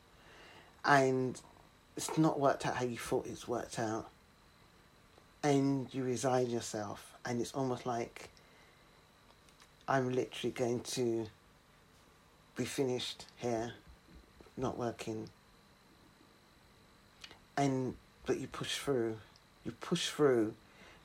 And 0.85 1.39
it's 1.97 2.17
not 2.17 2.39
worked 2.39 2.65
out 2.65 2.77
how 2.77 2.85
you 2.85 2.99
thought 2.99 3.27
it's 3.27 3.49
worked 3.49 3.81
out. 3.81 4.09
And 5.43 5.93
you 5.93 6.05
resign 6.05 6.51
yourself 6.51 7.15
and 7.27 7.41
it's 7.41 7.53
almost 7.53 7.85
like 7.85 8.31
i'm 9.89 10.13
literally 10.13 10.53
going 10.53 10.81
to 10.81 11.27
be 12.57 12.65
finished 12.65 13.25
here 13.39 13.73
not 14.57 14.79
working. 14.79 15.29
And 17.57 17.95
but 18.27 18.39
you 18.39 18.47
push 18.47 18.77
through. 18.77 19.17
You 19.65 19.73
push 19.81 20.09
through 20.09 20.55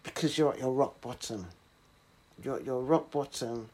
because 0.03 0.37
you're 0.37 0.53
at 0.53 0.59
your 0.59 0.71
rock 0.71 0.99
bottom. 1.01 1.47
You're 2.43 2.57
at 2.57 2.65
your 2.65 2.81
rock 2.81 3.11
bottom 3.11 3.69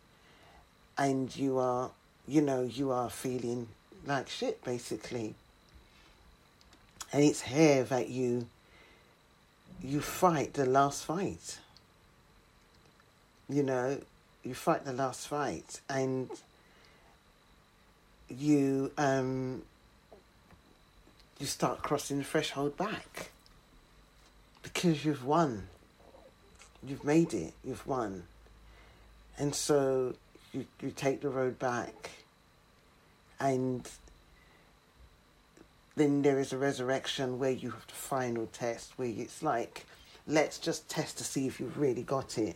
and 0.97 1.35
you 1.35 1.57
are 1.57 1.91
you 2.27 2.41
know, 2.41 2.63
you 2.63 2.91
are 2.91 3.09
feeling 3.09 3.67
like 4.05 4.29
shit 4.29 4.63
basically. 4.63 5.35
And 7.11 7.23
it's 7.23 7.41
here 7.41 7.83
that 7.83 8.09
you 8.09 8.47
you 9.81 10.01
fight 10.01 10.53
the 10.53 10.65
last 10.65 11.05
fight. 11.05 11.59
You 13.49 13.63
know, 13.63 13.99
you 14.43 14.53
fight 14.53 14.85
the 14.85 14.93
last 14.93 15.27
fight 15.27 15.81
and 15.89 16.29
you 18.37 18.91
um, 18.97 19.63
you 21.39 21.45
start 21.45 21.81
crossing 21.81 22.17
the 22.17 22.23
threshold 22.23 22.77
back 22.77 23.31
because 24.61 25.03
you've 25.05 25.25
won. 25.25 25.67
You've 26.85 27.03
made 27.03 27.33
it. 27.33 27.53
You've 27.63 27.85
won, 27.87 28.23
and 29.37 29.55
so 29.55 30.15
you 30.51 30.65
you 30.81 30.91
take 30.91 31.21
the 31.21 31.29
road 31.29 31.59
back, 31.59 32.11
and 33.39 33.89
then 35.95 36.21
there 36.23 36.39
is 36.39 36.51
a 36.51 36.57
resurrection 36.57 37.39
where 37.39 37.51
you 37.51 37.71
have 37.71 37.87
the 37.87 37.93
final 37.93 38.47
test 38.47 38.93
where 38.97 39.07
it's 39.07 39.43
like, 39.43 39.85
let's 40.27 40.57
just 40.57 40.89
test 40.89 41.17
to 41.19 41.23
see 41.23 41.45
if 41.45 41.59
you've 41.59 41.77
really 41.77 42.03
got 42.03 42.37
it 42.37 42.55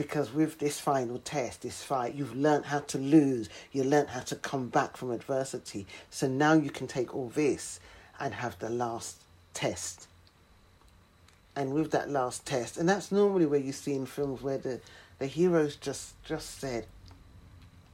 because 0.00 0.32
with 0.32 0.58
this 0.58 0.80
final 0.80 1.18
test, 1.18 1.60
this 1.60 1.82
fight, 1.82 2.14
you've 2.14 2.34
learned 2.34 2.64
how 2.64 2.78
to 2.78 2.96
lose, 2.96 3.50
you 3.70 3.84
learned 3.84 4.08
how 4.08 4.20
to 4.20 4.34
come 4.34 4.66
back 4.66 4.96
from 4.96 5.10
adversity. 5.10 5.86
So 6.08 6.26
now 6.26 6.54
you 6.54 6.70
can 6.70 6.86
take 6.86 7.14
all 7.14 7.28
this 7.28 7.80
and 8.18 8.32
have 8.32 8.58
the 8.60 8.70
last 8.70 9.20
test. 9.52 10.08
And 11.54 11.74
with 11.74 11.90
that 11.90 12.08
last 12.08 12.46
test, 12.46 12.78
and 12.78 12.88
that's 12.88 13.12
normally 13.12 13.44
where 13.44 13.60
you 13.60 13.72
see 13.72 13.92
in 13.92 14.06
films 14.06 14.40
where 14.40 14.56
the, 14.56 14.80
the 15.18 15.26
heroes 15.26 15.76
just 15.76 16.14
just 16.24 16.58
said, 16.58 16.86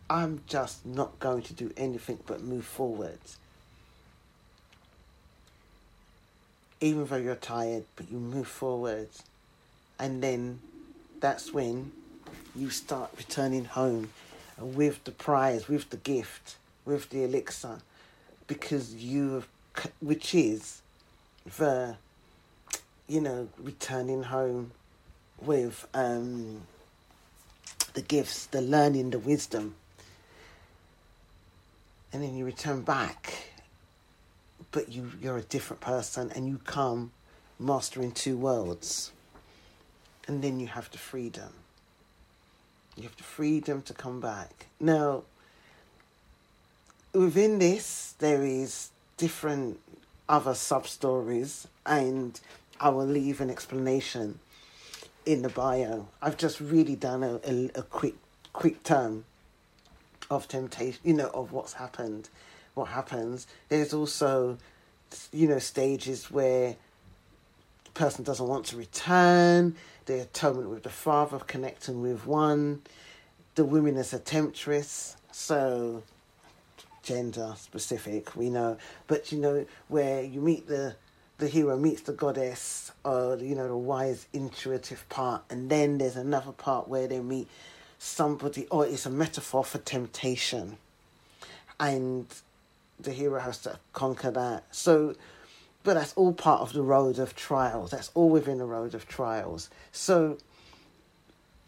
I'm 0.09 0.43
just 0.47 0.87
not 0.87 1.19
going 1.19 1.43
to 1.43 1.55
do 1.55 1.73
anything 1.77 2.21
but 2.25 2.41
move 2.41 2.67
forwards. 2.67 3.37
Even 6.81 7.05
though 7.07 7.17
you're 7.17 7.35
tired, 7.35 7.83
but 7.97 8.09
you 8.13 8.19
move 8.19 8.47
forwards. 8.47 9.25
And 9.99 10.23
then 10.23 10.61
that's 11.27 11.53
when 11.53 11.91
you 12.55 12.71
start 12.71 13.11
returning 13.17 13.65
home 13.65 14.09
with 14.57 15.03
the 15.03 15.11
prize, 15.11 15.67
with 15.67 15.91
the 15.91 15.97
gift, 15.97 16.57
with 16.85 17.11
the 17.11 17.25
elixir, 17.25 17.81
because 18.47 18.95
you, 18.95 19.43
which 20.01 20.37
is 20.37 20.83
the, 21.59 21.97
you 23.09 23.21
know, 23.21 23.49
returning 23.59 24.23
home 24.23 24.71
with 25.43 25.89
um, 25.95 26.63
the 27.95 28.03
gifts, 28.03 28.47
the 28.47 28.61
learning, 28.61 29.11
the 29.11 29.19
wisdom. 29.19 29.75
And 32.13 32.23
then 32.23 32.37
you 32.37 32.45
return 32.45 32.83
back, 32.83 33.51
but 34.71 34.93
you, 34.93 35.11
you're 35.21 35.39
a 35.39 35.43
different 35.43 35.81
person 35.81 36.31
and 36.37 36.47
you 36.47 36.61
come 36.63 37.11
mastering 37.59 38.13
two 38.13 38.37
worlds. 38.37 39.11
And 40.27 40.43
then 40.43 40.59
you 40.61 40.67
have 40.67 40.91
the 40.91 40.99
freedom. 40.99 41.51
You 42.97 43.05
have 43.05 43.17
the 43.17 43.23
freedom 43.23 43.83
to 43.83 43.95
come 43.95 44.21
back. 44.21 44.67
Now, 44.81 45.23
within 47.13 47.59
this, 47.59 48.15
there 48.19 48.43
is 48.43 48.91
different 49.17 49.79
other 50.29 50.55
sub 50.55 50.87
stories, 50.87 51.69
and 51.85 52.41
I 52.81 52.89
will 52.89 53.07
leave 53.07 53.41
an 53.41 53.51
explanation 53.51 54.41
in 55.25 55.43
the 55.43 55.49
bio. 55.49 56.09
I've 56.23 56.37
just 56.37 56.61
really 56.61 56.97
done 56.97 57.23
a, 57.23 57.41
a, 57.47 57.71
a 57.77 57.83
quick 57.83 58.15
quick 58.53 58.83
term 58.83 59.25
of 60.31 60.49
temptation, 60.49 61.01
you 61.05 61.13
know, 61.13 61.31
of 61.35 61.53
what's 61.53 61.75
happened, 61.75 62.29
what 62.75 62.89
happens. 62.89 63.47
There's 63.69 63.93
also, 63.93 64.57
you 65.33 65.47
know, 65.47 65.59
stages 65.59 66.31
where 66.31 66.77
the 67.85 67.91
person 67.93 68.25
doesn't 68.25 68.47
want 68.47 68.65
to 68.67 68.77
return 68.77 69.77
the 70.07 70.21
atonement 70.21 70.71
with 70.71 70.85
the 70.85 70.91
Father, 70.91 71.39
connecting 71.39 72.01
with 72.01 72.27
one. 72.27 72.83
The 73.55 73.65
woman 73.65 73.97
as 73.97 74.13
a 74.13 74.19
temptress, 74.19 75.17
so 75.33 76.03
gender 77.03 77.55
specific, 77.57 78.37
we 78.37 78.51
know. 78.51 78.79
But 79.07 79.33
you 79.33 79.39
know, 79.39 79.67
where 79.89 80.23
you 80.23 80.41
meet 80.41 80.67
the 80.67 80.97
the 81.39 81.49
hero 81.49 81.77
meets 81.77 82.03
the 82.03 82.13
goddess, 82.13 82.93
or 83.05 83.37
you 83.37 83.55
know, 83.55 83.69
the 83.69 83.77
wise, 83.77 84.27
intuitive 84.33 85.07
part, 85.09 85.43
and 85.51 85.69
then 85.69 85.99
there's 85.99 86.17
another 86.17 86.53
part 86.53 86.89
where 86.89 87.07
they 87.07 87.21
meet 87.21 87.49
somebody, 87.99 88.67
or 88.71 88.87
it's 88.87 89.07
a 89.07 89.11
metaphor 89.11 89.65
for 89.65 89.79
temptation, 89.79 90.79
and 91.79 92.27
the 92.99 93.13
hero 93.13 93.41
has 93.41 93.59
to 93.59 93.79
conquer 93.93 94.31
that. 94.31 94.65
So 94.71 95.15
but 95.87 95.95
that's 95.95 96.15
all 96.15 96.33
part 96.33 96.63
of 96.63 96.73
the 96.73 96.83
road 96.83 97.17
of 97.21 97.37
trials. 97.37 97.93
That's 97.93 98.11
all 98.13 98.29
within 98.29 98.59
the 98.59 98.65
road 98.65 98.93
of 98.93 99.07
trials. 99.07 99.71
So, 99.93 100.37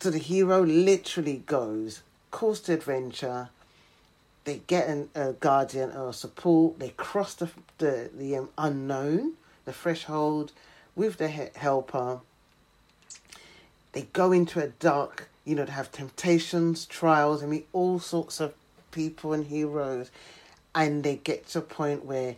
so 0.00 0.10
the 0.10 0.18
hero 0.18 0.60
literally 0.64 1.44
goes, 1.46 2.02
calls 2.32 2.58
to 2.62 2.72
adventure. 2.72 3.50
They 4.42 4.62
get 4.66 4.88
an, 4.88 5.08
a 5.14 5.34
guardian 5.34 5.92
or 5.92 6.12
support. 6.12 6.80
They 6.80 6.88
cross 6.88 7.34
the 7.34 7.48
the, 7.78 8.10
the 8.12 8.36
um, 8.38 8.48
unknown, 8.58 9.34
the 9.64 9.72
threshold, 9.72 10.50
with 10.96 11.18
the 11.18 11.28
helper. 11.28 12.18
They 13.92 14.08
go 14.12 14.32
into 14.32 14.60
a 14.60 14.66
dark, 14.66 15.28
you 15.44 15.54
know, 15.54 15.64
to 15.64 15.70
have 15.70 15.92
temptations, 15.92 16.86
trials, 16.86 17.40
and 17.40 17.52
meet 17.52 17.68
all 17.72 18.00
sorts 18.00 18.40
of 18.40 18.52
people 18.90 19.32
and 19.32 19.46
heroes, 19.46 20.10
and 20.74 21.04
they 21.04 21.14
get 21.14 21.46
to 21.50 21.60
a 21.60 21.62
point 21.62 22.04
where 22.04 22.34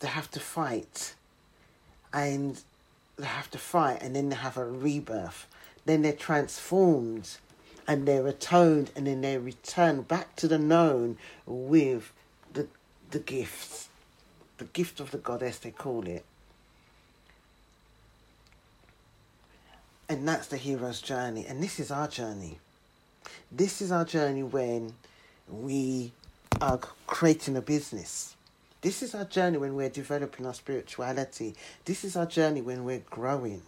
they 0.00 0.08
have 0.08 0.30
to 0.30 0.40
fight 0.40 1.14
and 2.12 2.62
they 3.16 3.26
have 3.26 3.50
to 3.50 3.58
fight 3.58 3.98
and 4.02 4.14
then 4.14 4.28
they 4.28 4.36
have 4.36 4.56
a 4.56 4.64
rebirth 4.64 5.46
then 5.84 6.02
they're 6.02 6.12
transformed 6.12 7.36
and 7.88 8.06
they're 8.06 8.26
atoned 8.26 8.90
and 8.96 9.06
then 9.06 9.20
they 9.20 9.38
return 9.38 10.02
back 10.02 10.34
to 10.36 10.48
the 10.48 10.58
known 10.58 11.16
with 11.46 12.12
the 12.52 12.66
the 13.10 13.18
gifts 13.18 13.88
the 14.58 14.64
gift 14.64 15.00
of 15.00 15.10
the 15.10 15.18
goddess 15.18 15.58
they 15.58 15.70
call 15.70 16.06
it 16.06 16.24
And 20.08 20.26
that's 20.26 20.46
the 20.46 20.56
hero's 20.56 21.00
journey. 21.00 21.46
And 21.48 21.62
this 21.62 21.80
is 21.80 21.90
our 21.90 22.08
journey. 22.08 22.58
This 23.50 23.80
is 23.80 23.90
our 23.90 24.04
journey 24.04 24.42
when 24.42 24.92
we 25.48 26.12
are 26.60 26.78
creating 27.06 27.56
a 27.56 27.60
business. 27.60 28.35
This 28.86 29.02
is 29.02 29.16
our 29.16 29.24
journey 29.24 29.58
when 29.58 29.74
we're 29.74 29.88
developing 29.88 30.46
our 30.46 30.54
spirituality. 30.54 31.56
This 31.84 32.04
is 32.04 32.14
our 32.14 32.24
journey 32.24 32.62
when 32.62 32.84
we're 32.84 33.02
growing. 33.10 33.62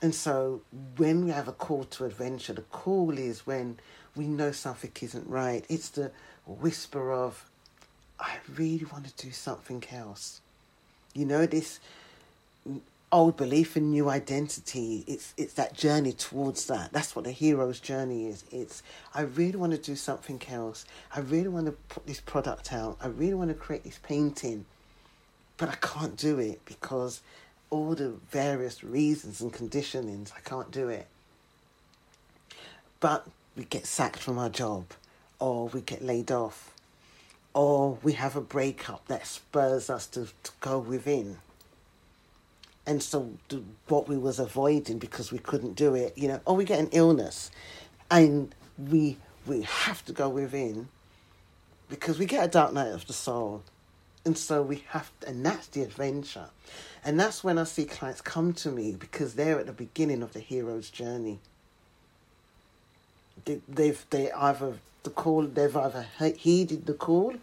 And 0.00 0.14
so 0.14 0.62
when 0.96 1.26
we 1.26 1.32
have 1.32 1.48
a 1.48 1.52
call 1.52 1.84
to 1.84 2.06
adventure, 2.06 2.54
the 2.54 2.62
call 2.62 3.18
is 3.18 3.46
when 3.46 3.78
we 4.14 4.26
know 4.26 4.52
something 4.52 4.90
isn't 5.02 5.28
right. 5.28 5.66
It's 5.68 5.90
the 5.90 6.12
whisper 6.46 7.12
of, 7.12 7.44
I 8.18 8.36
really 8.56 8.86
want 8.90 9.04
to 9.04 9.26
do 9.26 9.32
something 9.32 9.84
else. 9.92 10.40
You 11.12 11.26
know, 11.26 11.44
this 11.44 11.78
old 13.12 13.36
belief 13.36 13.76
and 13.76 13.90
new 13.90 14.08
identity. 14.08 15.04
It's 15.06 15.32
it's 15.36 15.54
that 15.54 15.74
journey 15.74 16.12
towards 16.12 16.66
that. 16.66 16.92
That's 16.92 17.14
what 17.14 17.24
the 17.24 17.32
hero's 17.32 17.80
journey 17.80 18.26
is. 18.26 18.44
It's 18.50 18.82
I 19.14 19.22
really 19.22 19.56
want 19.56 19.72
to 19.72 19.78
do 19.78 19.96
something 19.96 20.42
else. 20.50 20.84
I 21.14 21.20
really 21.20 21.48
want 21.48 21.66
to 21.66 21.72
put 21.72 22.06
this 22.06 22.20
product 22.20 22.72
out. 22.72 22.98
I 23.00 23.08
really 23.08 23.34
want 23.34 23.50
to 23.50 23.54
create 23.54 23.84
this 23.84 23.98
painting. 24.02 24.66
But 25.56 25.70
I 25.70 25.76
can't 25.76 26.16
do 26.16 26.38
it 26.38 26.60
because 26.66 27.22
all 27.70 27.94
the 27.94 28.10
various 28.30 28.84
reasons 28.84 29.40
and 29.40 29.52
conditionings, 29.52 30.32
I 30.36 30.40
can't 30.40 30.70
do 30.70 30.88
it. 30.88 31.06
But 33.00 33.26
we 33.56 33.64
get 33.64 33.86
sacked 33.86 34.18
from 34.18 34.38
our 34.38 34.50
job, 34.50 34.84
or 35.38 35.68
we 35.68 35.80
get 35.80 36.02
laid 36.02 36.30
off, 36.30 36.72
or 37.54 37.98
we 38.02 38.12
have 38.12 38.36
a 38.36 38.40
breakup 38.40 39.06
that 39.08 39.26
spurs 39.26 39.88
us 39.88 40.06
to, 40.08 40.28
to 40.42 40.52
go 40.60 40.78
within. 40.78 41.38
And 42.86 43.02
so, 43.02 43.30
what 43.88 44.08
we 44.08 44.16
was 44.16 44.38
avoiding 44.38 44.98
because 44.98 45.32
we 45.32 45.38
couldn't 45.38 45.74
do 45.74 45.94
it, 45.94 46.16
you 46.16 46.28
know, 46.28 46.40
or 46.44 46.54
we 46.54 46.64
get 46.64 46.78
an 46.78 46.88
illness, 46.92 47.50
and 48.10 48.54
we 48.78 49.16
we 49.46 49.62
have 49.62 50.04
to 50.04 50.12
go 50.12 50.28
within 50.28 50.88
because 51.88 52.18
we 52.18 52.26
get 52.26 52.44
a 52.44 52.48
dark 52.48 52.72
night 52.72 52.92
of 52.92 53.06
the 53.06 53.12
soul, 53.12 53.62
and 54.24 54.38
so 54.38 54.62
we 54.62 54.84
have, 54.88 55.10
and 55.26 55.44
that's 55.44 55.66
the 55.68 55.82
adventure. 55.82 56.50
And 57.04 57.18
that's 57.18 57.44
when 57.44 57.58
I 57.58 57.64
see 57.64 57.84
clients 57.84 58.20
come 58.20 58.52
to 58.54 58.70
me 58.70 58.96
because 58.98 59.34
they're 59.34 59.60
at 59.60 59.66
the 59.66 59.72
beginning 59.72 60.22
of 60.22 60.32
the 60.32 60.40
hero's 60.40 60.90
journey. 60.90 61.38
They, 63.44 63.60
they've 63.68 64.04
they 64.10 64.32
either 64.32 64.78
the 65.02 65.10
call 65.10 65.42
they've 65.42 65.76
either 65.76 66.06
heeded 66.36 66.86
the 66.86 66.94
call, 66.94 67.34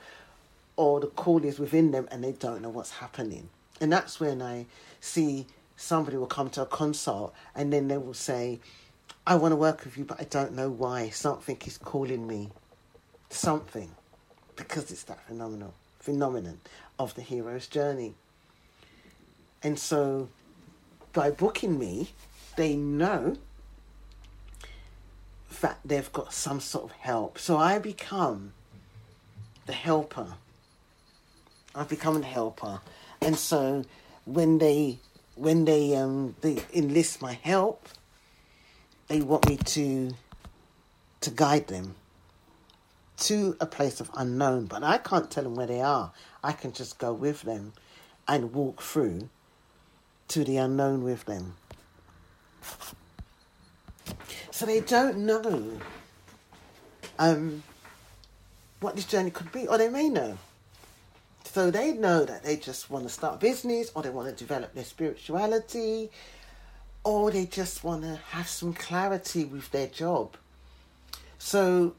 or 0.76 1.00
the 1.00 1.08
call 1.08 1.44
is 1.44 1.60
within 1.60 1.92
them 1.92 2.08
and 2.12 2.24
they 2.24 2.32
don't 2.32 2.62
know 2.62 2.70
what's 2.70 2.92
happening. 2.92 3.50
And 3.82 3.92
that's 3.92 4.20
when 4.20 4.42
I 4.42 4.65
see 5.01 5.48
somebody 5.75 6.18
will 6.18 6.27
come 6.27 6.50
to 6.51 6.62
a 6.62 6.65
consult 6.65 7.34
and 7.56 7.74
then 7.74 7.88
they 7.88 7.98
will 7.98 8.13
say, 8.13 8.60
"I 9.25 9.36
want 9.36 9.51
to 9.51 9.56
work 9.58 9.84
with 9.84 9.98
you, 9.98 10.06
but 10.06 10.20
I 10.20 10.25
don't 10.25 10.53
know 10.53 10.70
why. 10.70 11.10
Something 11.10 11.58
is 11.65 11.77
calling 11.77 12.27
me. 12.27 12.51
Something." 13.30 13.96
Because 14.56 14.92
it's 14.92 15.03
that 15.03 15.25
phenomenal 15.27 15.74
phenomenon 16.00 16.60
of 17.00 17.15
the 17.15 17.22
hero's 17.22 17.68
journey. 17.68 18.13
And 19.62 19.80
so 19.80 20.30
by 21.13 21.32
booking 21.32 21.80
me, 21.80 22.13
they 22.58 22.75
know 22.75 23.38
that 25.62 25.80
they've 25.86 26.12
got 26.12 26.34
some 26.34 26.60
sort 26.60 26.86
of 26.86 26.92
help. 26.92 27.39
So 27.39 27.58
I 27.58 27.80
become 27.80 28.53
the 29.65 29.74
helper. 29.74 30.36
I've 31.74 31.88
become 31.88 32.20
the 32.20 32.27
helper. 32.27 32.82
And 33.24 33.38
so 33.38 33.84
when 34.25 34.58
they 34.58 35.00
when 35.36 35.65
they 35.65 35.96
um 35.96 36.36
they 36.42 36.63
enlist 36.74 37.22
my 37.22 37.34
help, 37.34 37.88
they 39.08 39.22
want 39.22 39.48
me 39.48 39.57
to 39.57 40.12
to 41.22 41.31
guide 41.31 41.68
them 41.68 41.96
to 43.18 43.55
a 43.62 43.66
place 43.66 44.01
of 44.01 44.12
unknown, 44.16 44.66
but 44.66 44.83
I 44.83 44.98
can't 44.98 45.31
tell 45.31 45.44
them 45.44 45.55
where 45.55 45.68
they 45.68 45.81
are. 45.81 46.12
I 46.44 46.51
can 46.51 46.74
just 46.74 46.98
go 46.98 47.14
with 47.14 47.44
them 47.44 47.74
and 48.27 48.53
walk 48.53 48.81
through 48.81 49.29
to 50.29 50.44
the 50.44 50.57
unknown 50.57 51.03
with 51.03 51.24
them. 51.25 51.55
So 54.51 54.66
they 54.66 54.81
don't 54.81 55.20
know 55.20 55.79
um, 57.18 57.64
what 58.81 58.96
this 58.96 59.05
journey 59.05 59.31
could 59.31 59.51
be, 59.51 59.68
or 59.68 59.77
they 59.77 59.90
may 59.90 60.09
know. 60.09 60.38
So 61.53 61.70
they 61.70 61.94
know 61.94 62.25
that 62.25 62.44
they 62.44 62.57
just 62.57 62.89
want 62.89 63.03
to 63.03 63.11
start 63.11 63.35
a 63.35 63.37
business, 63.37 63.92
or 63.94 64.01
they 64.01 64.09
want 64.09 64.27
to 64.27 64.33
develop 64.35 64.74
their 64.74 64.83
spirituality, 64.83 66.09
or 67.03 67.29
they 67.29 67.46
just 67.46 67.83
want 67.83 68.01
to 68.01 68.16
have 68.31 68.48
some 68.48 68.74
clarity 68.74 69.46
with 69.46 69.70
their 69.70 69.85
job. 69.85 70.35
So, 71.37 71.94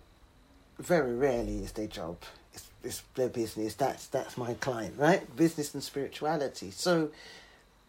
very 0.81 1.15
rarely 1.15 1.59
is 1.59 1.71
their 1.71 1.87
job. 1.87 2.17
It's, 2.53 2.67
it's 2.83 3.03
their 3.15 3.29
business. 3.29 3.75
That's 3.75 4.09
that's 4.09 4.37
my 4.37 4.55
client, 4.55 4.95
right? 4.99 5.37
Business 5.37 5.73
and 5.73 5.85
spirituality. 5.85 6.73
So 6.73 7.11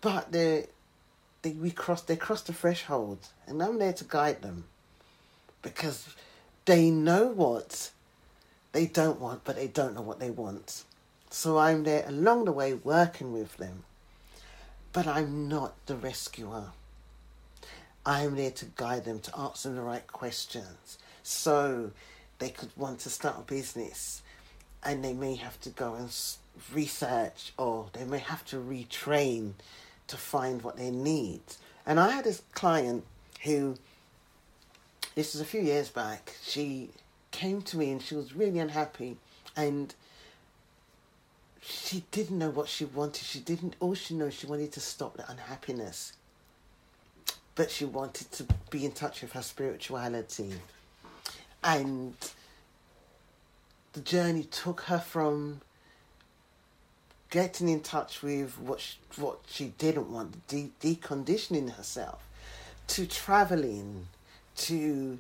but 0.02 0.32
they 0.32 0.68
they 1.42 1.54
we 1.54 1.72
cross 1.72 2.04
they 2.04 2.16
cross 2.16 2.44
the 2.44 2.54
threshold 2.54 3.18
and 3.48 3.64
I'm 3.64 3.80
there 3.80 3.94
to 3.94 4.04
guide 4.04 4.44
them 4.44 4.66
because 5.64 6.16
they 6.66 6.92
know 6.92 7.26
what 7.26 7.90
they 8.72 8.86
don't 8.86 9.20
want 9.20 9.44
but 9.44 9.56
they 9.56 9.68
don't 9.68 9.96
know 9.96 10.04
what 10.04 10.20
they 10.20 10.30
want. 10.30 10.85
So 11.36 11.58
I'm 11.58 11.84
there 11.84 12.06
along 12.08 12.46
the 12.46 12.54
way 12.54 12.74
working 12.74 13.34
with 13.34 13.58
them. 13.58 13.84
But 14.94 15.06
I'm 15.06 15.50
not 15.50 15.74
the 15.86 15.98
rescuer. 15.98 16.68
I'm 18.06 18.38
there 18.38 18.52
to 18.52 18.66
guide 18.78 19.04
them 19.04 19.20
to 19.20 19.38
answer 19.38 19.74
the 19.74 19.82
right 19.82 20.08
questions. 20.08 20.98
So 21.24 21.92
they 22.40 22.52
could 22.52 22.70
want 22.78 23.00
to 23.00 23.10
start 23.10 23.36
a 23.38 23.42
business 23.42 24.22
and 24.82 25.04
they 25.04 25.12
may 25.12 25.36
have 25.36 25.60
to 25.62 25.70
go 25.70 25.96
and 25.96 26.10
research 26.74 27.52
or 27.58 27.88
they 27.92 28.06
may 28.06 28.20
have 28.20 28.46
to 28.46 28.56
retrain 28.56 29.56
to 30.08 30.16
find 30.16 30.62
what 30.62 30.78
they 30.78 30.90
need. 30.90 31.42
And 31.86 32.00
I 32.00 32.12
had 32.12 32.24
this 32.24 32.44
client 32.54 33.04
who, 33.44 33.76
this 35.16 35.34
was 35.34 35.42
a 35.42 35.46
few 35.46 35.62
years 35.62 35.90
back, 35.90 36.38
she 36.42 36.92
came 37.32 37.62
to 37.64 37.78
me 37.78 37.92
and 37.92 38.02
she 38.02 38.16
was 38.16 38.34
really 38.34 38.60
unhappy 38.60 39.18
and 39.58 39.94
she 41.68 42.04
didn't 42.12 42.38
know 42.38 42.50
what 42.50 42.68
she 42.68 42.86
wanted. 42.86 43.24
She 43.24 43.40
didn't, 43.40 43.76
all 43.80 43.96
she 43.96 44.14
knew, 44.14 44.30
she 44.30 44.48
wanted 44.48 44.72
to 44.74 44.80
stop 44.80 45.18
the 45.18 45.30
unhappiness. 45.30 46.14
But 47.56 47.72
she 47.72 47.86
wanted 47.86 48.32
to 48.34 48.46
be 48.70 48.86
in 48.86 48.92
touch 48.92 49.22
with 49.22 49.32
her 49.32 49.42
spirituality. 49.42 50.54
And 51.64 52.16
the 53.94 54.02
journey 54.02 54.44
took 54.44 54.82
her 54.82 55.00
from 55.00 55.62
getting 57.30 57.70
in 57.70 57.82
touch 57.82 58.22
with 58.22 58.60
what 58.60 58.80
she, 58.80 58.98
what 59.16 59.40
she 59.48 59.74
didn't 59.78 60.12
want, 60.12 60.48
de- 60.48 60.72
deconditioning 60.82 61.76
herself, 61.76 62.22
to 62.88 63.08
traveling, 63.08 64.08
to 64.56 65.18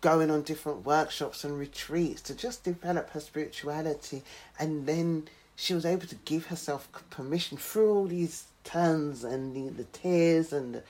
going 0.00 0.30
on 0.30 0.42
different 0.42 0.84
workshops 0.84 1.44
and 1.44 1.58
retreats, 1.58 2.22
to 2.22 2.34
just 2.34 2.64
develop 2.64 3.10
her 3.10 3.20
spirituality, 3.20 4.22
and 4.58 4.86
then 4.86 5.28
she 5.56 5.74
was 5.74 5.84
able 5.84 6.06
to 6.06 6.14
give 6.24 6.46
herself 6.46 6.88
permission 7.10 7.58
through 7.58 7.92
all 7.92 8.06
these 8.06 8.44
turns 8.64 9.24
and 9.24 9.54
the, 9.54 9.72
the 9.72 9.84
tears 9.84 10.52
and 10.52 10.76
the, 10.76 10.82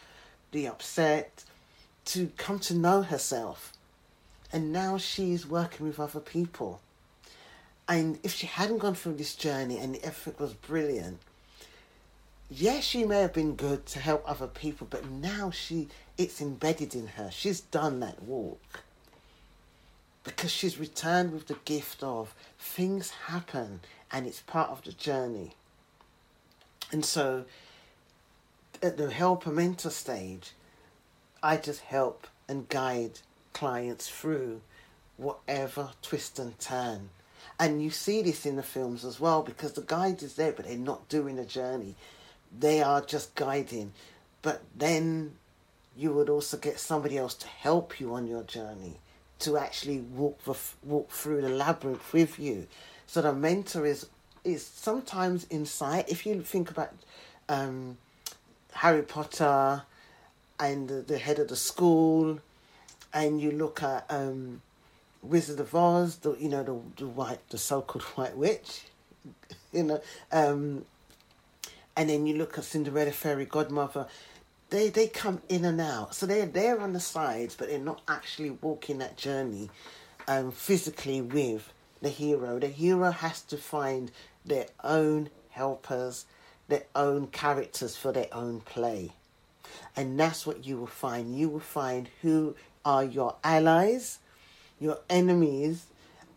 the 0.52 0.66
upset 0.66 1.44
to 2.04 2.30
come 2.36 2.58
to 2.58 2.74
know 2.74 3.02
herself. 3.02 3.72
And 4.52 4.72
now 4.72 4.98
she's 4.98 5.46
working 5.46 5.86
with 5.86 6.00
other 6.00 6.20
people 6.20 6.80
and 7.88 8.18
if 8.22 8.34
she 8.34 8.46
hadn't 8.46 8.78
gone 8.78 8.94
through 8.94 9.14
this 9.14 9.34
journey 9.34 9.78
and 9.78 9.94
the 9.94 10.04
effort 10.04 10.38
was 10.38 10.52
brilliant, 10.52 11.20
yes, 12.50 12.84
she 12.84 13.04
may 13.04 13.20
have 13.20 13.32
been 13.32 13.54
good 13.54 13.86
to 13.86 13.98
help 13.98 14.22
other 14.26 14.46
people, 14.46 14.86
but 14.88 15.10
now 15.10 15.50
she 15.50 15.88
it's 16.16 16.40
embedded 16.40 16.94
in 16.94 17.06
her. 17.08 17.30
She's 17.30 17.60
done 17.60 18.00
that 18.00 18.22
walk. 18.22 18.82
Because 20.24 20.50
she's 20.50 20.78
returned 20.78 21.32
with 21.32 21.46
the 21.46 21.56
gift 21.64 22.02
of 22.02 22.34
things 22.58 23.10
happen 23.10 23.80
and 24.10 24.26
it's 24.26 24.40
part 24.40 24.70
of 24.70 24.82
the 24.82 24.92
journey. 24.92 25.52
And 26.90 27.04
so 27.04 27.44
at 28.82 28.96
the 28.96 29.10
helper 29.10 29.50
mentor 29.50 29.90
stage, 29.90 30.52
I 31.42 31.56
just 31.56 31.80
help 31.80 32.26
and 32.48 32.68
guide 32.68 33.20
clients 33.52 34.08
through 34.08 34.60
whatever 35.16 35.90
twist 36.02 36.38
and 36.38 36.58
turn 36.58 37.10
and 37.58 37.82
you 37.82 37.90
see 37.90 38.22
this 38.22 38.46
in 38.46 38.56
the 38.56 38.62
films 38.62 39.04
as 39.04 39.18
well 39.18 39.42
because 39.42 39.72
the 39.72 39.82
guide 39.82 40.22
is 40.22 40.34
there, 40.34 40.52
but 40.52 40.66
they're 40.66 40.76
not 40.76 41.08
doing 41.08 41.38
a 41.38 41.44
journey. 41.44 41.96
They 42.56 42.82
are 42.82 43.00
just 43.00 43.34
guiding. 43.34 43.92
But 44.42 44.62
then 44.76 45.34
you 45.96 46.12
would 46.12 46.28
also 46.28 46.56
get 46.56 46.78
somebody 46.78 47.18
else 47.18 47.34
to 47.34 47.48
help 47.48 47.98
you 47.98 48.14
on 48.14 48.26
your 48.26 48.44
journey, 48.44 49.00
to 49.40 49.56
actually 49.56 49.98
walk 50.00 50.42
the, 50.44 50.54
walk 50.84 51.10
through 51.10 51.42
the 51.42 51.48
labyrinth 51.48 52.12
with 52.12 52.38
you. 52.38 52.66
So 53.06 53.22
the 53.22 53.32
mentor 53.32 53.84
is 53.84 54.06
is 54.44 54.64
sometimes 54.64 55.44
in 55.50 55.66
sight. 55.66 56.08
If 56.08 56.24
you 56.24 56.40
think 56.42 56.70
about 56.70 56.92
um, 57.48 57.98
Harry 58.72 59.02
Potter 59.02 59.82
and 60.60 60.88
the, 60.88 60.94
the 61.02 61.18
head 61.18 61.38
of 61.38 61.48
the 61.48 61.56
school, 61.56 62.38
and 63.12 63.40
you 63.40 63.50
look 63.50 63.82
at 63.82 64.06
um, 64.08 64.62
Wizard 65.22 65.60
of 65.60 65.74
Oz, 65.74 66.16
the 66.16 66.36
you 66.38 66.48
know 66.48 66.62
the 66.62 67.04
the 67.04 67.08
white 67.08 67.40
the 67.50 67.58
so 67.58 67.82
called 67.82 68.04
white 68.16 68.36
witch, 68.36 68.82
you 69.72 69.82
know, 69.82 70.00
um, 70.30 70.84
and 71.98 72.08
then 72.08 72.26
you 72.28 72.36
look 72.36 72.56
at 72.56 72.64
Cinderella 72.64 73.10
fairy 73.10 73.44
godmother. 73.44 74.06
They 74.70 74.88
they 74.88 75.08
come 75.08 75.42
in 75.48 75.64
and 75.64 75.80
out, 75.80 76.14
so 76.14 76.26
they're 76.26 76.46
there 76.46 76.80
on 76.80 76.92
the 76.92 77.00
sides, 77.00 77.56
but 77.56 77.68
they're 77.68 77.78
not 77.78 78.02
actually 78.06 78.50
walking 78.50 78.98
that 78.98 79.16
journey, 79.16 79.68
um, 80.28 80.52
physically 80.52 81.20
with 81.20 81.72
the 82.00 82.08
hero. 82.08 82.60
The 82.60 82.68
hero 82.68 83.10
has 83.10 83.42
to 83.42 83.56
find 83.56 84.12
their 84.46 84.66
own 84.84 85.30
helpers, 85.50 86.24
their 86.68 86.84
own 86.94 87.26
characters 87.26 87.96
for 87.96 88.12
their 88.12 88.28
own 88.32 88.60
play. 88.60 89.10
And 89.96 90.18
that's 90.20 90.46
what 90.46 90.64
you 90.64 90.76
will 90.76 90.86
find. 90.86 91.36
You 91.36 91.48
will 91.48 91.60
find 91.60 92.08
who 92.22 92.54
are 92.84 93.02
your 93.02 93.36
allies, 93.42 94.18
your 94.78 94.98
enemies, 95.10 95.86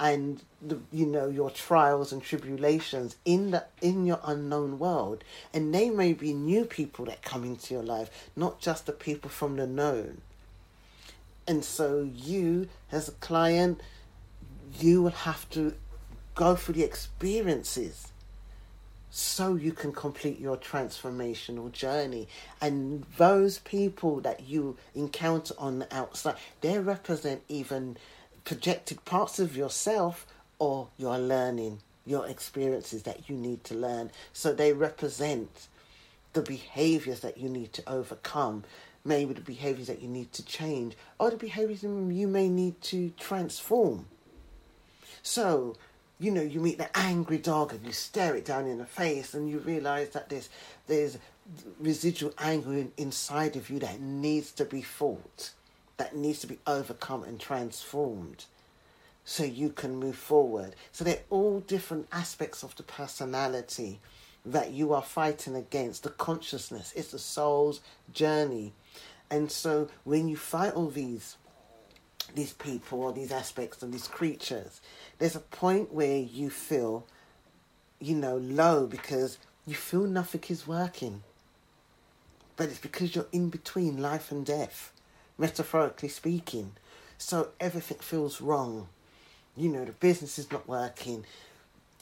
and 0.01 0.41
the, 0.63 0.79
you 0.91 1.05
know 1.05 1.29
your 1.29 1.51
trials 1.51 2.11
and 2.11 2.23
tribulations 2.23 3.15
in 3.23 3.51
the 3.51 3.63
in 3.81 4.07
your 4.07 4.19
unknown 4.25 4.79
world. 4.79 5.23
And 5.53 5.73
they 5.73 5.91
may 5.91 6.11
be 6.13 6.33
new 6.33 6.65
people 6.65 7.05
that 7.05 7.21
come 7.21 7.43
into 7.43 7.75
your 7.75 7.83
life, 7.83 8.09
not 8.35 8.59
just 8.59 8.87
the 8.87 8.93
people 8.93 9.29
from 9.29 9.55
the 9.55 9.67
known. 9.67 10.21
And 11.47 11.63
so 11.63 12.09
you, 12.11 12.67
as 12.91 13.09
a 13.09 13.13
client, 13.13 13.79
you 14.79 15.03
will 15.03 15.11
have 15.11 15.47
to 15.51 15.75
go 16.33 16.55
through 16.55 16.75
the 16.75 16.83
experiences 16.83 18.07
so 19.11 19.55
you 19.55 19.73
can 19.73 19.91
complete 19.91 20.39
your 20.39 20.57
transformational 20.57 21.71
journey. 21.71 22.27
And 22.59 23.05
those 23.17 23.59
people 23.59 24.21
that 24.21 24.47
you 24.47 24.77
encounter 24.95 25.53
on 25.59 25.79
the 25.79 25.95
outside, 25.95 26.37
they 26.61 26.79
represent 26.79 27.43
even 27.49 27.97
projected 28.43 29.03
parts 29.05 29.39
of 29.39 29.55
yourself 29.55 30.25
or 30.59 30.87
your 30.97 31.17
learning, 31.17 31.79
your 32.05 32.27
experiences 32.27 33.03
that 33.03 33.29
you 33.29 33.35
need 33.35 33.63
to 33.65 33.75
learn. 33.75 34.11
So 34.33 34.53
they 34.53 34.73
represent 34.73 35.67
the 36.33 36.41
behaviors 36.41 37.21
that 37.21 37.37
you 37.37 37.49
need 37.49 37.73
to 37.73 37.83
overcome, 37.89 38.63
maybe 39.03 39.33
the 39.33 39.41
behaviors 39.41 39.87
that 39.87 40.01
you 40.01 40.07
need 40.07 40.31
to 40.33 40.45
change, 40.45 40.95
or 41.19 41.29
the 41.29 41.37
behaviors 41.37 41.83
you 41.83 42.27
may 42.27 42.47
need 42.47 42.81
to 42.81 43.11
transform. 43.19 44.05
So, 45.23 45.75
you 46.19 46.31
know, 46.31 46.41
you 46.41 46.59
meet 46.59 46.77
the 46.77 46.95
angry 46.97 47.37
dog 47.37 47.73
and 47.73 47.85
you 47.85 47.91
stare 47.91 48.35
it 48.35 48.45
down 48.45 48.67
in 48.67 48.77
the 48.77 48.85
face 48.85 49.33
and 49.33 49.49
you 49.49 49.59
realize 49.59 50.09
that 50.09 50.29
there's 50.29 50.49
there's 50.87 51.17
residual 51.79 52.33
anger 52.37 52.73
in, 52.73 52.91
inside 52.97 53.55
of 53.55 53.69
you 53.69 53.79
that 53.79 53.99
needs 53.99 54.51
to 54.51 54.65
be 54.65 54.81
fought, 54.81 55.51
that 56.01 56.15
needs 56.15 56.39
to 56.39 56.47
be 56.47 56.57
overcome 56.65 57.23
and 57.23 57.39
transformed 57.39 58.45
so 59.23 59.43
you 59.43 59.69
can 59.69 59.95
move 59.95 60.15
forward. 60.15 60.75
So 60.91 61.03
they're 61.03 61.21
all 61.29 61.59
different 61.59 62.07
aspects 62.11 62.63
of 62.63 62.75
the 62.75 62.81
personality 62.81 63.99
that 64.43 64.71
you 64.71 64.93
are 64.93 65.03
fighting 65.03 65.55
against, 65.55 66.01
the 66.01 66.09
consciousness. 66.09 66.91
It's 66.95 67.11
the 67.11 67.19
soul's 67.19 67.81
journey. 68.11 68.73
And 69.29 69.51
so 69.51 69.89
when 70.03 70.27
you 70.27 70.37
fight 70.37 70.73
all 70.73 70.89
these 70.89 71.37
these 72.33 72.53
people 72.53 73.03
or 73.03 73.13
these 73.13 73.31
aspects 73.31 73.83
of 73.83 73.91
these 73.91 74.07
creatures, 74.07 74.81
there's 75.19 75.35
a 75.35 75.39
point 75.39 75.93
where 75.93 76.17
you 76.17 76.49
feel, 76.49 77.05
you 77.99 78.15
know, 78.15 78.37
low 78.37 78.87
because 78.87 79.37
you 79.67 79.75
feel 79.75 80.05
nothing 80.07 80.41
is 80.49 80.65
working. 80.65 81.21
But 82.55 82.69
it's 82.69 82.79
because 82.79 83.15
you're 83.15 83.27
in 83.31 83.49
between 83.49 84.01
life 84.01 84.31
and 84.31 84.43
death, 84.43 84.90
metaphorically 85.41 86.09
speaking. 86.09 86.71
So 87.17 87.49
everything 87.59 87.97
feels 87.97 88.39
wrong. 88.39 88.87
You 89.57 89.69
know, 89.69 89.83
the 89.83 89.91
business 89.91 90.39
is 90.39 90.49
not 90.51 90.67
working. 90.67 91.25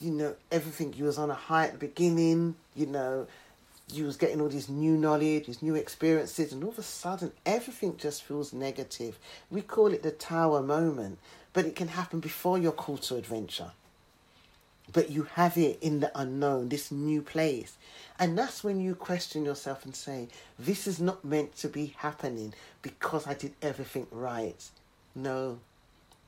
You 0.00 0.12
know, 0.12 0.34
everything 0.52 0.94
you 0.96 1.04
was 1.04 1.18
on 1.18 1.30
a 1.30 1.34
high 1.34 1.66
at 1.66 1.72
the 1.72 1.78
beginning, 1.78 2.54
you 2.76 2.86
know, 2.86 3.26
you 3.92 4.04
was 4.04 4.16
getting 4.16 4.40
all 4.40 4.48
this 4.48 4.68
new 4.68 4.96
knowledge, 4.96 5.46
these 5.46 5.62
new 5.62 5.74
experiences, 5.74 6.52
and 6.52 6.62
all 6.62 6.70
of 6.70 6.78
a 6.78 6.82
sudden 6.82 7.32
everything 7.44 7.96
just 7.96 8.22
feels 8.22 8.52
negative. 8.52 9.18
We 9.50 9.62
call 9.62 9.88
it 9.92 10.04
the 10.04 10.12
tower 10.12 10.62
moment 10.62 11.18
but 11.52 11.66
it 11.66 11.76
can 11.76 11.88
happen 11.88 12.20
before 12.20 12.58
your 12.58 12.72
call 12.72 12.98
to 12.98 13.16
adventure. 13.16 13.72
But 14.92 15.10
you 15.10 15.24
have 15.34 15.56
it 15.56 15.78
in 15.80 16.00
the 16.00 16.10
unknown, 16.18 16.68
this 16.68 16.90
new 16.90 17.22
place. 17.22 17.76
And 18.18 18.36
that's 18.36 18.64
when 18.64 18.80
you 18.80 18.94
question 18.94 19.44
yourself 19.44 19.84
and 19.84 19.94
say, 19.94 20.28
This 20.58 20.86
is 20.86 21.00
not 21.00 21.24
meant 21.24 21.56
to 21.58 21.68
be 21.68 21.94
happening 21.98 22.54
because 22.82 23.26
I 23.26 23.34
did 23.34 23.54
everything 23.62 24.06
right. 24.10 24.62
No, 25.14 25.58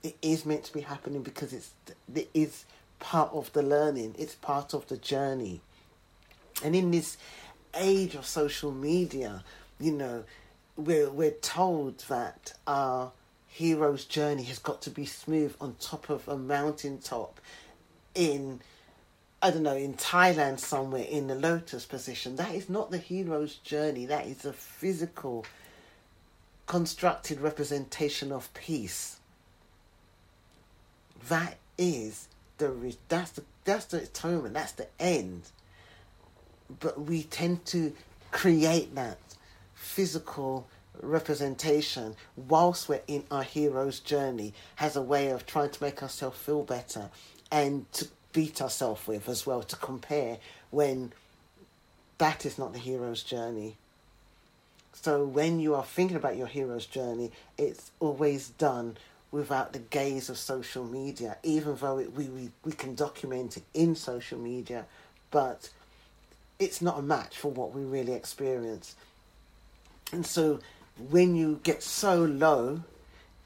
it 0.03 0.17
is 0.23 0.45
meant 0.45 0.65
to 0.65 0.73
be 0.73 0.81
happening 0.81 1.23
because 1.23 1.53
it's 1.53 1.73
it 2.15 2.31
is 2.35 2.65
part 2.99 3.33
of 3.33 3.53
the 3.53 3.63
learning, 3.63 4.15
it's 4.19 4.35
part 4.35 4.75
of 4.75 4.87
the 4.89 4.97
journey. 4.97 5.61
And 6.65 6.77
in 6.77 6.91
this 6.91 7.17
age 7.75 8.15
of 8.15 8.27
social 8.27 8.71
media, 8.71 9.45
you 9.81 9.93
know, 9.93 10.25
we're 10.77 11.11
we're 11.11 11.31
told 11.31 11.99
that 12.09 12.55
our 12.67 13.13
hero's 13.49 14.05
journey 14.05 14.45
has 14.45 14.59
got 14.59 14.81
to 14.83 14.91
be 14.91 15.05
smooth 15.05 15.55
on 15.61 15.77
top 15.79 16.09
of 16.09 16.27
a 16.27 16.39
mountaintop 16.39 17.39
in 18.15 18.61
I 19.45 19.51
don't 19.51 19.65
know, 19.65 19.75
in 19.75 19.95
Thailand 19.95 20.61
somewhere 20.61 21.03
in 21.03 21.27
the 21.27 21.35
lotus 21.35 21.85
position. 21.85 22.37
That 22.37 22.55
is 22.55 22.71
not 22.71 22.93
the 22.93 22.99
hero's 22.99 23.57
journey. 23.57 24.07
That 24.07 24.27
is 24.29 24.45
a 24.45 24.53
physical, 24.53 25.45
constructed 26.67 27.41
representation 27.41 28.31
of 28.31 28.55
peace. 28.55 29.17
That 31.29 31.57
is 31.77 32.29
the 32.59 32.97
that's 33.09 33.33
the 33.33 33.43
that's 33.65 33.87
the 33.87 34.03
atonement. 34.03 34.55
That's 34.55 34.73
the 34.73 34.87
end. 35.01 35.43
But 36.79 37.01
we 37.01 37.25
tend 37.25 37.65
to 37.67 37.93
create 38.31 38.95
that 38.95 39.19
physical 39.75 40.69
representation 41.01 42.15
whilst 42.37 42.89
we're 42.89 43.03
in 43.09 43.25
our 43.31 43.43
hero's 43.43 43.99
journey 43.99 44.55
has 44.77 44.95
a 44.95 45.03
way 45.03 45.31
of 45.31 45.47
trying 45.47 45.71
to 45.71 45.83
make 45.83 46.03
ourselves 46.03 46.39
feel 46.39 46.63
better 46.63 47.11
and 47.53 47.91
to 47.93 48.09
beat 48.33 48.61
ourselves 48.61 49.07
with 49.07 49.29
as 49.29 49.47
well 49.47 49.63
to 49.63 49.77
compare 49.77 50.39
when 50.71 51.13
that 52.19 52.45
is 52.45 52.59
not 52.59 52.73
the 52.73 52.79
hero's 52.79 53.23
journey. 53.23 53.77
So 54.95 55.25
when 55.25 55.61
you 55.61 55.75
are 55.75 55.85
thinking 55.85 56.17
about 56.17 56.37
your 56.37 56.49
hero's 56.49 56.87
journey 56.87 57.31
it's 57.57 57.93
always 58.01 58.49
done 58.49 58.97
without 59.31 59.73
the 59.73 59.79
gaze 59.79 60.29
of 60.29 60.39
social 60.39 60.85
media 60.85 61.37
even 61.43 61.77
though 61.77 61.99
it, 61.99 62.13
we, 62.15 62.25
we, 62.25 62.51
we 62.65 62.73
can 62.73 62.95
document 62.95 63.57
it 63.57 63.65
in 63.75 63.95
social 63.95 64.39
media 64.39 64.87
but 65.31 65.71
it's 66.59 66.81
not 66.81 66.99
a 66.99 67.03
match 67.03 67.37
for 67.39 67.51
what 67.51 67.75
we 67.75 67.83
really 67.83 68.13
experience. 68.13 68.95
And 70.13 70.25
so 70.25 70.61
when 71.11 71.35
you 71.35 71.61
get 71.63 71.83
so 71.83 72.23
low, 72.23 72.83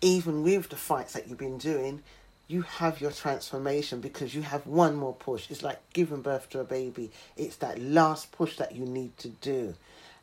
even 0.01 0.43
with 0.43 0.69
the 0.69 0.77
fights 0.77 1.15
that 1.15 1.29
you've 1.29 1.39
been 1.39 1.59
doing, 1.59 2.03
you 2.49 2.63
have 2.63 3.01
your 3.01 3.11
transformation 3.11 4.01
because 4.01 4.35
you 4.35 4.43
have 4.43 4.67
one 4.67 4.95
more 4.95 5.15
push. 5.15 5.51
It's 5.51 5.63
like 5.63 5.81
giving 5.93 6.23
birth 6.23 6.49
to 6.51 6.61
a 6.61 6.65
baby. 6.65 7.11
It's 7.37 7.57
that 7.57 7.81
last 7.81 8.33
push 8.33 8.57
that 8.57 8.75
you 8.75 8.85
need 8.85 9.17
to 9.19 9.29
do, 9.29 9.75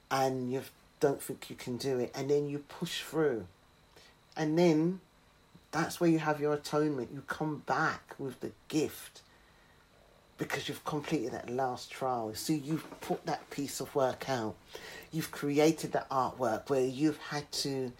and 0.09 0.51
you 0.51 0.61
don't 0.99 1.21
think 1.21 1.49
you 1.49 1.55
can 1.55 1.77
do 1.77 1.99
it, 1.99 2.11
and 2.15 2.29
then 2.29 2.47
you 2.49 2.59
push 2.59 3.01
through, 3.01 3.45
and 4.37 4.57
then 4.57 5.01
that's 5.71 5.99
where 5.99 6.09
you 6.09 6.19
have 6.19 6.39
your 6.39 6.53
atonement. 6.53 7.09
You 7.13 7.23
come 7.27 7.63
back 7.65 8.15
with 8.17 8.39
the 8.39 8.51
gift 8.67 9.21
because 10.37 10.67
you've 10.67 10.85
completed 10.85 11.31
that 11.33 11.49
last 11.49 11.91
trial. 11.91 12.31
So 12.35 12.53
you've 12.53 12.85
put 13.01 13.25
that 13.25 13.49
piece 13.49 13.79
of 13.79 13.93
work 13.95 14.29
out. 14.29 14.55
You've 15.11 15.31
created 15.31 15.91
that 15.93 16.09
artwork 16.09 16.69
where 16.69 16.85
you've 16.85 17.17
had 17.17 17.51
to 17.63 17.91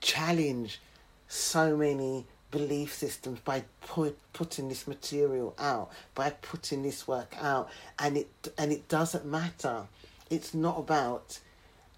challenge 0.00 0.80
so 1.28 1.76
many 1.76 2.26
belief 2.50 2.92
systems 2.94 3.40
by 3.40 3.64
put, 3.80 4.18
putting 4.32 4.68
this 4.68 4.86
material 4.86 5.54
out, 5.58 5.90
by 6.14 6.30
putting 6.30 6.82
this 6.82 7.06
work 7.06 7.34
out, 7.40 7.68
and 7.98 8.16
it 8.16 8.28
and 8.58 8.72
it 8.72 8.88
doesn't 8.88 9.24
matter. 9.24 9.84
It's 10.30 10.54
not 10.54 10.78
about. 10.78 11.40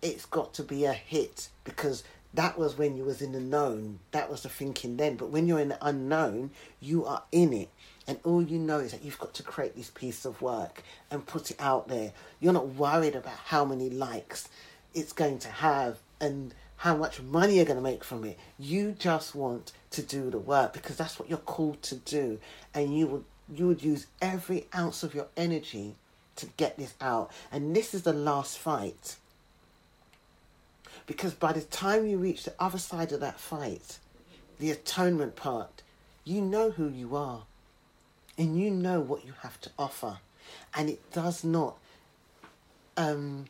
It's 0.01 0.27
got 0.27 0.55
to 0.55 0.63
be 0.63 0.85
a 0.85 0.93
hit 0.93 1.49
because 1.65 2.05
that 2.35 2.57
was 2.57 2.79
when 2.79 2.97
you 2.97 3.05
was 3.05 3.21
in 3.21 3.33
the 3.33 3.41
known. 3.41 3.99
That 4.13 4.31
was 4.31 4.43
the 4.43 4.49
thinking 4.49 4.97
then. 4.97 5.17
But 5.17 5.31
when 5.31 5.49
you're 5.49 5.59
in 5.59 5.71
the 5.71 5.85
unknown, 5.85 6.53
you 6.81 7.05
are 7.05 7.25
in 7.33 7.53
it 7.53 7.69
and 8.09 8.19
all 8.25 8.43
you 8.43 8.59
know 8.59 8.79
is 8.79 8.93
that 8.93 9.05
you've 9.05 9.19
got 9.19 9.35
to 9.35 9.43
create 9.43 9.77
this 9.77 9.91
piece 9.91 10.25
of 10.25 10.41
work 10.41 10.83
and 11.11 11.27
put 11.27 11.51
it 11.51 11.61
out 11.61 11.89
there. 11.89 12.13
You're 12.41 12.55
not 12.55 12.69
worried 12.69 13.15
about 13.15 13.37
how 13.37 13.67
many 13.67 13.91
likes 13.91 14.49
it's 14.95 15.13
going 15.13 15.39
to 15.41 15.49
have 15.51 15.99
and 16.19 16.55
how 16.79 16.97
much 16.97 17.21
money 17.21 17.57
you're 17.57 17.65
going 17.65 17.77
to 17.77 17.83
make 17.83 18.05
from 18.05 18.25
it. 18.25 18.39
You 18.59 18.93
just 18.99 19.35
want 19.35 19.73
to 19.91 20.03
do 20.03 20.31
the 20.31 20.39
work 20.39 20.73
because 20.73 20.97
that's 20.97 21.19
what 21.19 21.29
you're 21.29 21.39
called 21.39 21.83
to 21.83 21.97
do, 21.97 22.39
and 22.73 22.97
you 22.97 23.07
would 23.09 23.25
you 23.53 23.67
would 23.67 23.83
use 23.83 24.07
every 24.21 24.67
ounce 24.75 25.03
of 25.03 25.15
your 25.15 25.27
energy 25.37 25.95
to 26.37 26.47
get 26.57 26.77
this 26.77 26.95
out. 27.01 27.31
And 27.51 27.75
this 27.75 27.95
is 27.95 28.03
the 28.03 28.13
last 28.13 28.59
fight. 28.59 29.17
Because 31.07 31.33
by 31.33 31.53
the 31.53 31.63
time 31.63 32.07
you 32.07 32.19
reach 32.19 32.45
the 32.45 32.55
other 32.61 32.79
side 32.79 33.13
of 33.13 33.21
that 33.21 33.41
fight, 33.41 33.99
the 34.59 34.71
atonement 34.71 35.35
part, 35.35 35.83
you 36.25 36.43
know 36.43 36.71
who 36.71 36.89
you 36.89 37.17
are. 37.17 37.45
And 38.37 38.61
you 38.61 38.71
know 38.71 39.01
what 39.01 39.25
you 39.25 39.33
have 39.41 39.61
to 39.63 39.71
offer. 39.79 40.19
And 40.75 40.89
it 40.91 41.11
does 41.13 41.43
not 41.43 41.77
um 42.97 43.47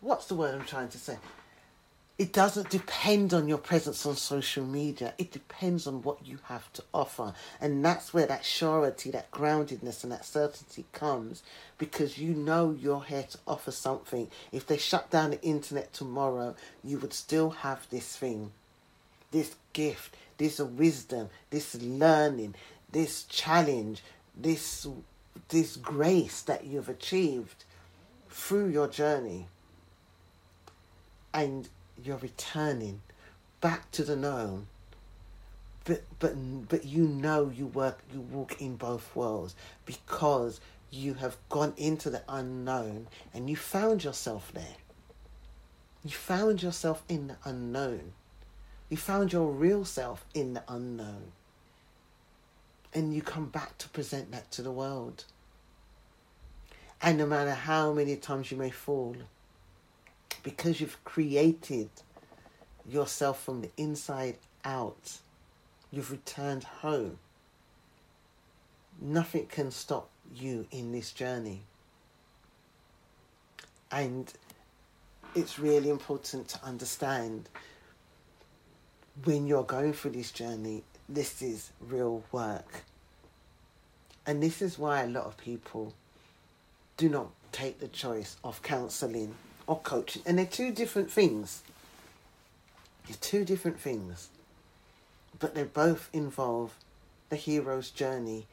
what's 0.00 0.26
the 0.26 0.34
word 0.34 0.54
I'm 0.54 0.64
trying 0.64 0.88
to 0.88 0.98
say? 0.98 1.18
It 2.22 2.32
doesn't 2.32 2.70
depend 2.70 3.34
on 3.34 3.48
your 3.48 3.58
presence 3.58 4.06
on 4.06 4.14
social 4.14 4.64
media. 4.64 5.12
It 5.18 5.32
depends 5.32 5.88
on 5.88 6.02
what 6.02 6.24
you 6.24 6.38
have 6.44 6.72
to 6.74 6.84
offer. 6.94 7.34
And 7.60 7.84
that's 7.84 8.14
where 8.14 8.26
that 8.26 8.44
surety, 8.44 9.10
that 9.10 9.32
groundedness, 9.32 10.04
and 10.04 10.12
that 10.12 10.24
certainty 10.24 10.84
comes 10.92 11.42
because 11.78 12.18
you 12.18 12.32
know 12.34 12.76
you're 12.78 13.02
here 13.02 13.24
to 13.28 13.38
offer 13.44 13.72
something. 13.72 14.30
If 14.52 14.68
they 14.68 14.78
shut 14.78 15.10
down 15.10 15.30
the 15.30 15.42
internet 15.42 15.92
tomorrow, 15.92 16.54
you 16.84 16.98
would 16.98 17.12
still 17.12 17.50
have 17.50 17.88
this 17.90 18.16
thing, 18.16 18.52
this 19.32 19.56
gift, 19.72 20.14
this 20.38 20.60
wisdom, 20.60 21.28
this 21.50 21.74
learning, 21.82 22.54
this 22.92 23.24
challenge, 23.24 24.00
this, 24.36 24.86
this 25.48 25.74
grace 25.74 26.40
that 26.42 26.66
you've 26.66 26.88
achieved 26.88 27.64
through 28.30 28.68
your 28.68 28.86
journey. 28.86 29.48
And 31.34 31.68
you're 32.02 32.18
returning 32.18 33.02
back 33.60 33.90
to 33.92 34.04
the 34.04 34.16
known. 34.16 34.66
But 35.84 36.04
but 36.18 36.34
but 36.68 36.84
you 36.84 37.04
know 37.06 37.50
you 37.54 37.66
work 37.66 38.02
you 38.12 38.20
walk 38.20 38.60
in 38.60 38.76
both 38.76 39.14
worlds 39.16 39.56
because 39.84 40.60
you 40.90 41.14
have 41.14 41.36
gone 41.48 41.72
into 41.76 42.10
the 42.10 42.22
unknown 42.28 43.08
and 43.32 43.48
you 43.48 43.56
found 43.56 44.04
yourself 44.04 44.52
there. 44.52 44.76
You 46.04 46.10
found 46.10 46.62
yourself 46.62 47.02
in 47.08 47.28
the 47.28 47.36
unknown. 47.44 48.12
You 48.88 48.96
found 48.96 49.32
your 49.32 49.50
real 49.50 49.84
self 49.84 50.24
in 50.34 50.54
the 50.54 50.62
unknown. 50.68 51.32
And 52.92 53.14
you 53.14 53.22
come 53.22 53.46
back 53.46 53.78
to 53.78 53.88
present 53.88 54.30
that 54.32 54.50
to 54.52 54.62
the 54.62 54.70
world. 54.70 55.24
And 57.00 57.16
no 57.18 57.26
matter 57.26 57.54
how 57.54 57.92
many 57.92 58.16
times 58.16 58.50
you 58.50 58.58
may 58.58 58.70
fall, 58.70 59.16
because 60.42 60.80
you've 60.80 61.02
created 61.04 61.88
yourself 62.88 63.42
from 63.42 63.60
the 63.60 63.70
inside 63.76 64.36
out. 64.64 65.18
You've 65.90 66.10
returned 66.10 66.64
home. 66.64 67.18
Nothing 69.00 69.46
can 69.46 69.70
stop 69.70 70.08
you 70.34 70.66
in 70.70 70.92
this 70.92 71.12
journey. 71.12 71.62
And 73.90 74.32
it's 75.34 75.58
really 75.58 75.90
important 75.90 76.48
to 76.48 76.64
understand 76.64 77.48
when 79.24 79.46
you're 79.46 79.64
going 79.64 79.92
through 79.92 80.12
this 80.12 80.30
journey, 80.30 80.82
this 81.08 81.42
is 81.42 81.70
real 81.80 82.22
work. 82.32 82.84
And 84.26 84.42
this 84.42 84.62
is 84.62 84.78
why 84.78 85.02
a 85.02 85.08
lot 85.08 85.24
of 85.24 85.36
people 85.36 85.92
do 86.96 87.08
not 87.08 87.28
take 87.50 87.80
the 87.80 87.88
choice 87.88 88.36
of 88.44 88.62
counseling 88.62 89.34
or 89.66 89.78
coaching. 89.80 90.22
And 90.26 90.38
they're 90.38 90.46
two 90.46 90.72
different 90.72 91.10
things. 91.10 91.62
They're 93.06 93.16
two 93.20 93.44
different 93.44 93.80
things. 93.80 94.28
But 95.38 95.54
they 95.54 95.64
both 95.64 96.08
involve 96.12 96.74
the 97.28 97.36
hero's 97.36 97.90
journey 97.90 98.46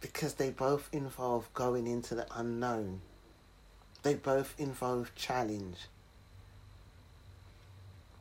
because 0.00 0.34
they 0.34 0.50
both 0.50 0.88
involve 0.92 1.52
going 1.54 1.86
into 1.86 2.14
the 2.14 2.26
unknown. 2.34 3.00
They 4.02 4.14
both 4.14 4.54
involve 4.58 5.14
challenge. 5.14 5.88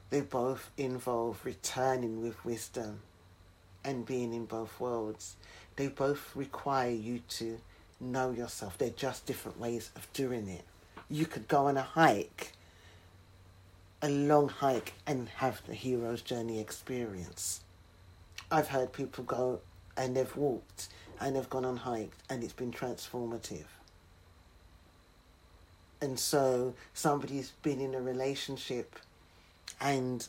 They 0.09 0.21
both 0.21 0.71
involve 0.77 1.43
returning 1.43 2.21
with 2.21 2.43
wisdom 2.45 3.01
and 3.83 4.05
being 4.05 4.33
in 4.33 4.45
both 4.45 4.79
worlds. 4.79 5.35
They 5.75 5.89
both 5.89 6.35
require 6.35 6.91
you 6.91 7.19
to 7.29 7.59
know 7.99 8.31
yourself. 8.31 8.77
They're 8.77 8.89
just 8.89 9.25
different 9.25 9.59
ways 9.59 9.91
of 9.95 10.11
doing 10.13 10.47
it 10.47 10.63
you 11.09 11.25
could 11.25 11.47
go 11.47 11.67
on 11.67 11.77
a 11.77 11.81
hike, 11.81 12.53
a 14.01 14.09
long 14.09 14.49
hike, 14.49 14.93
and 15.05 15.29
have 15.29 15.61
the 15.67 15.73
hero's 15.73 16.21
journey 16.21 16.59
experience. 16.59 17.61
I've 18.51 18.67
heard 18.67 18.93
people 18.93 19.23
go 19.23 19.59
and 19.97 20.15
they've 20.15 20.35
walked 20.35 20.89
and 21.19 21.35
they've 21.35 21.49
gone 21.49 21.65
on 21.65 21.77
hiked 21.77 22.21
and 22.29 22.43
it's 22.43 22.53
been 22.53 22.71
transformative. 22.71 23.65
And 26.01 26.19
so 26.19 26.75
somebody's 26.93 27.51
been 27.63 27.79
in 27.79 27.95
a 27.95 28.01
relationship 28.01 28.99
and 29.81 30.27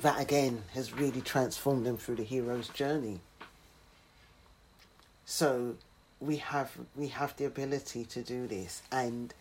that 0.00 0.20
again 0.20 0.62
has 0.74 0.92
really 0.92 1.20
transformed 1.20 1.84
them 1.84 1.96
through 1.96 2.16
the 2.16 2.22
hero's 2.22 2.68
journey. 2.68 3.20
So 5.24 5.76
we 6.20 6.36
have 6.36 6.72
we 6.96 7.08
have 7.08 7.36
the 7.36 7.44
ability 7.44 8.04
to 8.04 8.22
do 8.22 8.46
this 8.46 8.82
and 8.90 9.34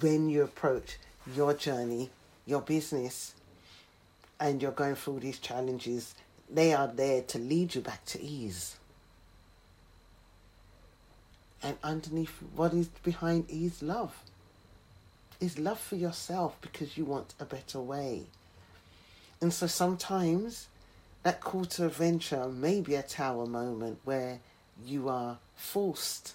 when 0.00 0.28
you 0.28 0.42
approach 0.42 0.98
your 1.34 1.54
journey, 1.54 2.10
your 2.46 2.60
business, 2.60 3.34
and 4.40 4.62
you're 4.62 4.70
going 4.72 4.94
through 4.94 5.20
these 5.20 5.38
challenges, 5.38 6.14
they 6.50 6.72
are 6.72 6.88
there 6.88 7.22
to 7.22 7.38
lead 7.38 7.74
you 7.74 7.80
back 7.80 8.04
to 8.06 8.22
ease. 8.22 8.76
And 11.62 11.76
underneath, 11.82 12.32
what 12.54 12.72
is 12.72 12.88
behind 12.88 13.50
ease? 13.50 13.82
Love. 13.82 14.14
Is 15.40 15.58
love 15.58 15.78
for 15.78 15.96
yourself 15.96 16.56
because 16.60 16.96
you 16.96 17.04
want 17.04 17.34
a 17.38 17.44
better 17.44 17.80
way. 17.80 18.22
And 19.40 19.52
so 19.52 19.66
sometimes 19.66 20.68
that 21.22 21.40
call 21.40 21.64
to 21.64 21.86
adventure 21.86 22.48
may 22.48 22.80
be 22.80 22.94
a 22.94 23.02
tower 23.02 23.46
moment 23.46 23.98
where 24.04 24.40
you 24.84 25.08
are 25.08 25.38
forced 25.56 26.34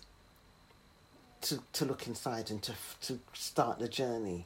to, 1.44 1.60
to 1.74 1.86
look 1.86 2.08
inside 2.08 2.50
and 2.50 2.62
to, 2.64 2.74
to 3.02 3.20
start 3.34 3.80
the 3.80 3.88
journey. 3.88 4.46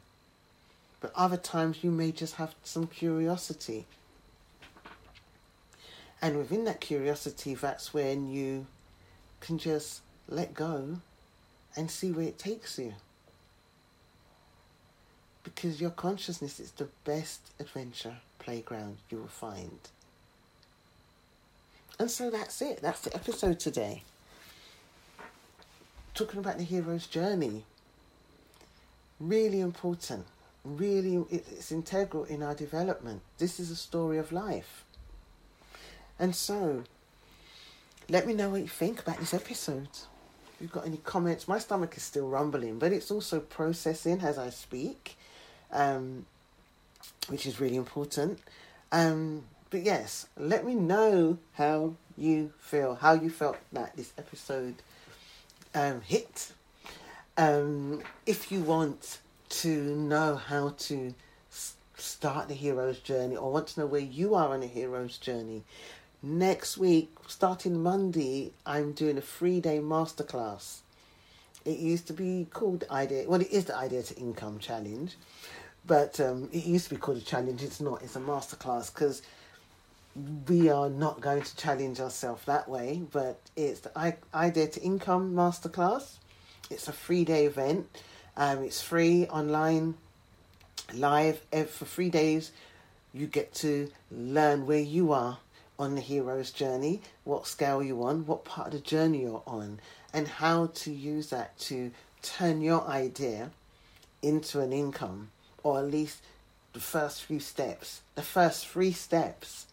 But 1.00 1.12
other 1.16 1.38
times 1.38 1.84
you 1.84 1.92
may 1.92 2.12
just 2.12 2.36
have 2.36 2.56
some 2.64 2.88
curiosity. 2.88 3.86
And 6.22 6.38
within 6.38 6.66
that 6.66 6.82
curiosity, 6.82 7.54
that's 7.54 7.94
when 7.94 8.30
you 8.30 8.66
can 9.40 9.60
just 9.60 10.02
let 10.28 10.54
go 10.54 10.98
and 11.76 11.92
see 11.92 12.12
where 12.12 12.26
it 12.26 12.40
takes 12.40 12.80
you. 12.80 12.96
Because 15.44 15.80
your 15.80 15.92
consciousness 15.92 16.60
is 16.60 16.72
the 16.72 16.90
best 17.06 17.42
adventure 17.60 18.18
playground 18.40 18.98
you 19.10 19.20
will 19.20 19.28
find. 19.28 19.80
And 22.00 22.10
so 22.10 22.30
that's 22.30 22.62
it. 22.62 22.82
That's 22.82 23.02
the 23.02 23.16
episode 23.16 23.60
today 23.60 24.04
talking 26.18 26.40
about 26.40 26.58
the 26.58 26.64
hero's 26.64 27.06
journey. 27.06 27.64
Really 29.20 29.60
important. 29.60 30.26
Really, 30.66 31.24
it's 31.30 31.72
integral 31.72 32.24
in 32.26 32.42
our 32.42 32.56
development. 32.56 33.22
This 33.38 33.60
is 33.60 33.70
a 33.70 33.76
story 33.76 34.18
of 34.18 34.32
life. 34.32 34.84
And 36.20 36.36
so, 36.36 36.84
let 38.10 38.26
me 38.26 38.34
know 38.34 38.50
what 38.50 38.62
you 38.62 38.68
think 38.68 39.00
about 39.00 39.20
this 39.20 39.34
episode. 39.34 39.90
If 39.92 40.62
you've 40.62 40.72
got 40.72 40.88
any 40.88 40.98
comments, 40.98 41.48
my 41.48 41.60
stomach 41.60 41.96
is 41.96 42.04
still 42.04 42.28
rumbling, 42.28 42.80
but 42.80 42.92
it's 42.92 43.12
also 43.12 43.40
processing 43.40 44.20
as 44.22 44.40
I 44.40 44.50
speak, 44.50 45.18
um, 45.72 46.26
which 47.28 47.46
is 47.46 47.60
really 47.62 47.76
important. 47.76 48.40
Um, 48.92 49.44
but 49.70 49.84
yes, 49.84 50.26
let 50.36 50.66
me 50.66 50.74
know 50.74 51.38
how 51.54 51.94
you 52.18 52.52
feel, 52.58 52.96
how 52.96 53.14
you 53.14 53.30
felt 53.30 53.58
that 53.72 53.96
this 53.96 54.14
episode 54.18 54.76
um, 55.78 56.02
hit. 56.02 56.52
Um, 57.38 58.02
if 58.26 58.52
you 58.52 58.62
want 58.62 59.20
to 59.50 59.96
know 59.96 60.36
how 60.36 60.70
to 60.70 61.14
s- 61.52 61.76
start 61.96 62.48
the 62.48 62.56
hero's 62.56 63.00
journey 63.00 63.38
or 63.38 63.52
want 63.52 63.68
to 63.68 63.82
know 63.82 63.86
where 63.86 64.02
you 64.02 64.34
are 64.34 64.50
on 64.50 64.64
a 64.64 64.68
hero's 64.68 65.18
journey, 65.18 65.64
next 66.24 66.78
week, 66.80 67.12
starting 67.28 67.82
Monday, 67.82 68.54
I'm 68.66 68.92
doing 68.92 69.18
a 69.20 69.22
three 69.22 69.60
day 69.62 69.78
masterclass. 69.78 70.80
It 71.64 71.78
used 71.78 72.08
to 72.08 72.14
be 72.14 72.48
called 72.52 72.80
the 72.80 72.92
Idea, 72.92 73.30
well, 73.30 73.42
it 73.42 73.52
is 73.52 73.66
the 73.66 73.76
Idea 73.76 74.02
to 74.02 74.16
Income 74.16 74.60
Challenge, 74.60 75.16
but 75.86 76.20
um, 76.20 76.50
it 76.52 76.66
used 76.66 76.86
to 76.86 76.96
be 76.96 77.00
called 77.00 77.18
a 77.18 77.22
challenge. 77.22 77.62
It's 77.62 77.80
not, 77.80 78.02
it's 78.02 78.16
a 78.16 78.20
masterclass 78.20 78.92
because 78.92 79.22
we 80.48 80.70
are 80.70 80.90
not 80.90 81.22
going 81.22 81.44
to 81.44 81.56
challenge 81.56 82.00
ourselves 82.00 82.44
that 82.46 82.68
way, 82.68 83.04
but 83.12 83.40
it's 83.56 83.82
the 83.82 84.16
Idea 84.34 84.68
to 84.68 84.82
Income 84.82 85.34
Masterclass. 85.34 86.18
It's 86.72 86.88
a 86.88 86.92
three 86.92 87.24
day 87.24 87.46
event. 87.46 87.88
Um, 88.36 88.64
it's 88.64 88.82
free 88.82 89.28
online, 89.28 89.96
live 90.94 91.40
for 91.52 91.86
three 91.86 92.10
days. 92.10 92.52
You 93.14 93.28
get 93.28 93.54
to 93.56 93.92
learn 94.12 94.66
where 94.66 94.80
you 94.80 95.12
are 95.12 95.40
on 95.80 95.96
the 95.96 96.02
hero's 96.02 96.52
journey, 96.52 97.02
what 97.24 97.46
scale 97.46 97.84
you're 97.84 98.08
on, 98.08 98.26
what 98.26 98.44
part 98.44 98.68
of 98.68 98.74
the 98.74 98.80
journey 98.80 99.22
you're 99.22 99.44
on, 99.46 99.80
and 100.14 100.28
how 100.28 100.68
to 100.68 100.92
use 100.92 101.30
that 101.30 101.58
to 101.60 101.92
turn 102.24 102.62
your 102.62 102.88
idea 102.88 103.52
into 104.24 104.62
an 104.62 104.74
income, 104.74 105.30
or 105.62 105.80
at 105.80 105.92
least 105.92 106.24
the 106.74 106.80
first 106.80 107.24
few 107.24 107.40
steps, 107.40 108.02
the 108.16 108.24
first 108.24 108.68
three 108.68 108.92
steps 108.92 109.68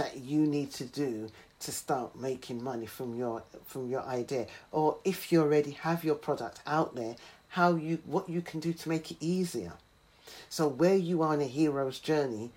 that 0.00 0.16
you 0.16 0.40
need 0.40 0.70
to 0.72 0.84
do 0.84 1.28
to 1.60 1.70
start 1.70 2.18
making 2.18 2.64
money 2.64 2.86
from 2.86 3.14
your 3.14 3.42
from 3.66 3.88
your 3.90 4.02
idea? 4.02 4.46
Or 4.72 4.96
if 5.04 5.30
you 5.30 5.42
already 5.42 5.72
have 5.72 6.04
your 6.04 6.14
product 6.14 6.60
out 6.66 6.94
there 6.94 7.16
how 7.48 7.74
you 7.74 7.98
what 8.06 8.28
you 8.28 8.40
can 8.40 8.60
do 8.60 8.72
to 8.72 8.88
make 8.88 9.10
it 9.10 9.18
easier? 9.20 9.74
So 10.48 10.68
where 10.68 10.96
you 10.96 11.22
are 11.22 11.34
in 11.34 11.40
a 11.40 11.46
hero's 11.46 11.98
journey 11.98 12.50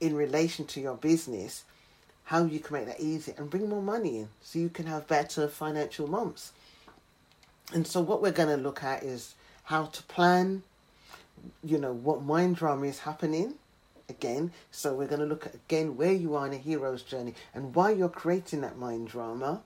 in 0.00 0.14
relation 0.14 0.66
to 0.66 0.80
your 0.80 0.96
business 0.96 1.64
how 2.24 2.44
you 2.44 2.58
can 2.58 2.74
make 2.74 2.86
that 2.86 3.00
easier 3.00 3.34
and 3.36 3.50
bring 3.50 3.68
more 3.68 3.82
money 3.82 4.18
in 4.18 4.28
so 4.42 4.58
you 4.58 4.68
can 4.68 4.86
have 4.86 5.06
better 5.06 5.46
financial 5.46 6.06
months. 6.06 6.52
And 7.72 7.86
so 7.86 8.00
what 8.00 8.22
we're 8.22 8.32
going 8.32 8.48
to 8.48 8.62
look 8.62 8.82
at 8.82 9.02
is 9.02 9.34
how 9.64 9.86
to 9.86 10.02
plan 10.04 10.62
you 11.62 11.78
know 11.78 11.92
what 11.92 12.22
mind 12.22 12.56
drama 12.56 12.86
is 12.86 13.00
happening 13.00 13.54
again. 14.08 14.52
So 14.70 14.94
we're 14.94 15.08
going 15.08 15.20
to 15.20 15.26
look 15.26 15.46
at 15.46 15.54
again 15.54 15.96
where 15.96 16.12
you 16.12 16.34
are 16.34 16.46
in 16.46 16.52
a 16.52 16.58
hero's 16.58 17.02
journey 17.02 17.34
and 17.54 17.74
why 17.74 17.90
you're 17.90 18.08
creating 18.08 18.60
that 18.62 18.78
mind 18.78 19.08
drama. 19.08 19.62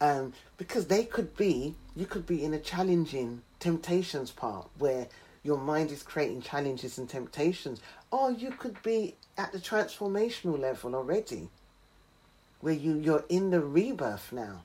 Um, 0.00 0.32
because 0.56 0.86
they 0.86 1.04
could 1.04 1.36
be, 1.36 1.74
you 1.94 2.06
could 2.06 2.26
be 2.26 2.42
in 2.42 2.54
a 2.54 2.58
challenging 2.58 3.42
temptations 3.58 4.30
part 4.30 4.68
where 4.78 5.08
your 5.42 5.58
mind 5.58 5.90
is 5.90 6.02
creating 6.02 6.42
challenges 6.42 6.98
and 6.98 7.08
temptations, 7.08 7.80
or 8.10 8.30
you 8.30 8.50
could 8.50 8.82
be 8.82 9.16
at 9.38 9.52
the 9.52 9.58
transformational 9.58 10.58
level 10.58 10.94
already, 10.94 11.48
where 12.60 12.74
you 12.74 12.98
you're 12.98 13.24
in 13.28 13.50
the 13.50 13.60
rebirth 13.60 14.32
now, 14.32 14.62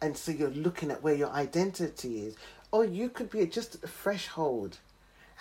and 0.00 0.16
so 0.16 0.32
you're 0.32 0.50
looking 0.50 0.90
at 0.90 1.02
where 1.02 1.14
your 1.14 1.30
identity 1.30 2.26
is, 2.26 2.36
or 2.72 2.84
you 2.84 3.08
could 3.08 3.30
be 3.30 3.46
just 3.46 3.76
at 3.76 3.80
the 3.82 3.88
threshold 3.88 4.78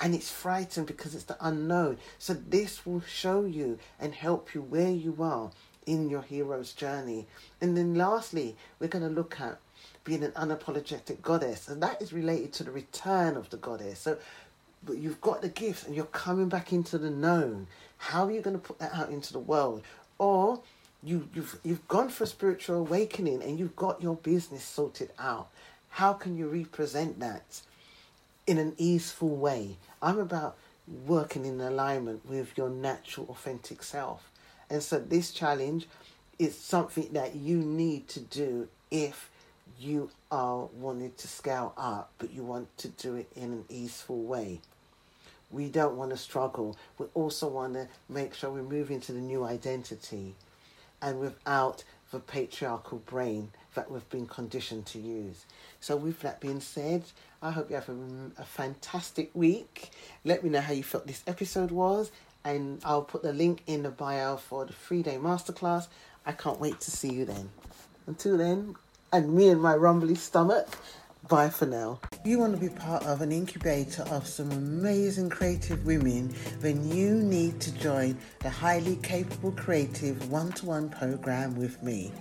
and 0.02 0.14
it's 0.14 0.30
frightened 0.30 0.88
because 0.88 1.16
it's 1.16 1.24
the 1.26 1.38
unknown. 1.40 1.98
So 2.20 2.34
this 2.34 2.86
will 2.86 3.02
show 3.02 3.46
you 3.46 3.80
and 4.00 4.14
help 4.14 4.54
you 4.54 4.62
where 4.62 4.92
you 4.92 5.16
are 5.20 5.52
in 5.86 6.10
your 6.10 6.22
hero's 6.22 6.74
journey. 6.74 7.28
And 7.62 7.78
then 7.78 7.96
lastly, 7.96 8.56
we're 8.80 8.88
going 8.88 9.08
to 9.08 9.14
look 9.14 9.40
at 9.40 9.60
being 10.04 10.24
an 10.24 10.32
unapologetic 10.32 11.22
goddess, 11.22 11.68
and 11.68 11.82
that 11.82 12.02
is 12.02 12.14
related 12.14 12.54
to 12.54 12.64
the 12.64 12.72
return 12.72 13.36
of 13.36 13.50
the 13.50 13.58
goddess. 13.58 14.00
So 14.00 14.18
but 14.86 14.98
you've 14.98 15.22
got 15.22 15.42
the 15.42 15.50
gifts 15.50 15.86
and 15.86 15.96
you're 15.96 16.06
coming 16.06 16.48
back 16.48 16.72
into 16.72 16.98
the 16.98 17.10
known. 17.10 17.68
How 17.98 18.26
are 18.26 18.32
you 18.32 18.42
going 18.42 18.56
to 18.56 18.62
put 18.62 18.80
that 18.80 18.94
out 18.94 19.10
into 19.10 19.34
the 19.34 19.40
world? 19.40 19.84
Or 20.20 20.62
you, 21.04 21.28
you've 21.34 21.60
you've 21.64 21.88
gone 21.88 22.10
for 22.10 22.24
a 22.24 22.28
spiritual 22.28 22.78
awakening 22.78 23.42
and 23.42 23.60
you've 23.60 23.76
got 23.76 24.02
your 24.02 24.16
business 24.16 24.64
sorted 24.64 25.12
out. 25.18 25.50
How 25.90 26.14
can 26.14 26.38
you 26.38 26.48
represent 26.48 27.20
that? 27.20 27.62
In 28.48 28.58
an 28.58 28.74
easeful 28.78 29.36
way. 29.36 29.78
I'm 30.02 30.20
about 30.20 30.58
working 31.06 31.46
in 31.46 31.60
alignment 31.60 32.26
with 32.26 32.58
your 32.58 32.70
natural, 32.70 33.28
authentic 33.30 33.82
self. 33.84 34.30
And 34.70 34.82
so 34.84 35.00
this 35.00 35.32
challenge 35.32 35.88
is 36.38 36.58
something 36.58 37.10
that 37.14 37.36
you 37.36 37.58
need 37.58 38.08
to 38.10 38.20
do 38.20 38.68
if 38.92 39.30
you 39.80 40.10
are 40.32 40.66
wanting 40.66 41.12
to 41.18 41.28
scale 41.28 41.74
up, 41.78 42.12
but 42.18 42.32
you 42.32 42.44
want 42.44 42.76
to 42.78 42.88
do 42.90 43.16
it 43.16 43.30
in 43.36 43.52
an 43.52 43.66
easeful 43.70 44.22
way. 44.22 44.62
We 45.52 45.70
don't 45.70 45.96
want 45.96 46.12
to 46.12 46.18
struggle. 46.18 46.76
We 46.98 47.08
also 47.14 47.48
want 47.48 47.74
to 47.74 47.88
make 48.10 48.34
sure 48.34 48.50
we 48.50 48.62
move 48.62 48.92
into 48.92 49.12
the 49.12 49.20
new 49.20 49.44
identity 49.44 50.36
and 51.02 51.20
without 51.20 51.84
the 52.12 52.20
patriarchal 52.20 53.00
brain 53.00 53.52
that 53.76 53.92
we've 53.92 54.10
been 54.10 54.26
conditioned 54.26 54.86
to 54.88 55.00
use. 55.00 55.46
So, 55.80 55.96
with 55.96 56.22
that 56.22 56.42
being 56.42 56.60
said, 56.60 57.04
I 57.42 57.52
hope 57.52 57.70
you 57.70 57.76
have 57.76 57.90
a, 57.90 57.96
a 58.40 58.46
fantastic 58.46 59.30
week. 59.34 59.92
Let 60.24 60.44
me 60.44 60.50
know 60.50 60.62
how 60.62 60.74
you 60.74 60.84
felt 60.84 61.08
this 61.08 61.24
episode 61.28 61.72
was, 61.72 62.12
and 62.44 62.82
I'll 62.84 63.04
put 63.04 63.22
the 63.22 63.34
link 63.34 63.62
in 63.68 63.84
the 63.84 63.92
bio 63.92 64.38
for 64.38 64.66
the 64.66 64.74
three 64.74 65.04
day 65.04 65.18
masterclass. 65.18 65.88
I 66.26 66.32
can't 66.32 66.60
wait 66.60 66.80
to 66.82 66.92
see 66.92 67.14
you 67.14 67.26
then. 67.26 67.50
Until 68.08 68.38
then, 68.38 68.76
and 69.14 69.34
me 69.34 69.50
and 69.50 69.62
my 69.62 69.76
rumbly 69.76 70.16
stomach, 70.16 70.68
bye 71.30 71.50
for 71.50 71.66
now. 71.66 72.00
If 72.12 72.26
you 72.26 72.40
want 72.40 72.54
to 72.54 72.60
be 72.60 72.70
part 72.70 73.04
of 73.06 73.22
an 73.22 73.32
incubator 73.32 74.04
of 74.04 74.28
some 74.28 74.52
amazing 74.52 75.30
creative 75.30 75.86
women, 75.86 76.34
then 76.60 76.88
you 76.88 77.16
need 77.16 77.60
to 77.62 77.72
join 77.74 78.18
the 78.42 78.50
highly 78.50 78.98
capable 78.98 79.52
creative 79.52 80.30
one 80.32 80.52
to 80.54 80.66
one 80.66 80.90
program 80.90 81.56
with 81.56 81.82
me. 81.82 82.12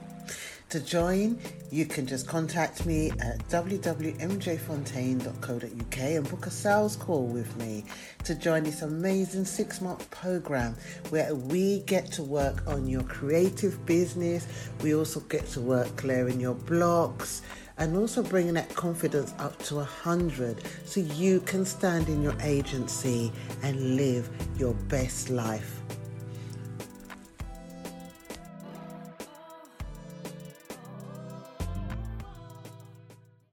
To 0.75 0.81
join, 0.81 1.39
you 1.71 1.87
can 1.87 2.05
just 2.05 2.27
contact 2.27 2.85
me 2.85 3.13
at 3.21 3.39
www.mjfontaine.co.uk 3.49 5.99
and 5.99 6.29
book 6.29 6.47
a 6.47 6.51
sales 6.51 6.97
call 6.97 7.29
with 7.29 7.57
me 7.59 7.85
to 8.25 8.35
join 8.35 8.65
this 8.65 8.83
amazing 8.83 9.45
six 9.45 9.81
month 9.81 10.11
program 10.11 10.75
where 11.11 11.33
we 11.33 11.83
get 11.83 12.11
to 12.15 12.25
work 12.25 12.67
on 12.67 12.89
your 12.89 13.05
creative 13.05 13.87
business. 13.87 14.49
We 14.83 14.97
also 14.97 15.21
get 15.21 15.47
to 15.51 15.61
work 15.61 15.95
clearing 15.95 16.41
your 16.41 16.57
blocks 16.57 17.43
and 17.79 17.97
also 17.97 18.25
bringing 18.25 18.55
that 18.55 18.75
confidence 18.75 19.33
up 19.39 19.57
to 19.67 19.79
a 19.79 19.85
hundred 19.85 20.61
so 20.85 20.99
you 20.99 21.39
can 21.43 21.65
stand 21.65 22.09
in 22.09 22.21
your 22.21 22.35
agency 22.41 23.31
and 23.63 23.95
live 23.95 24.29
your 24.59 24.75
best 24.89 25.31
life. 25.31 25.81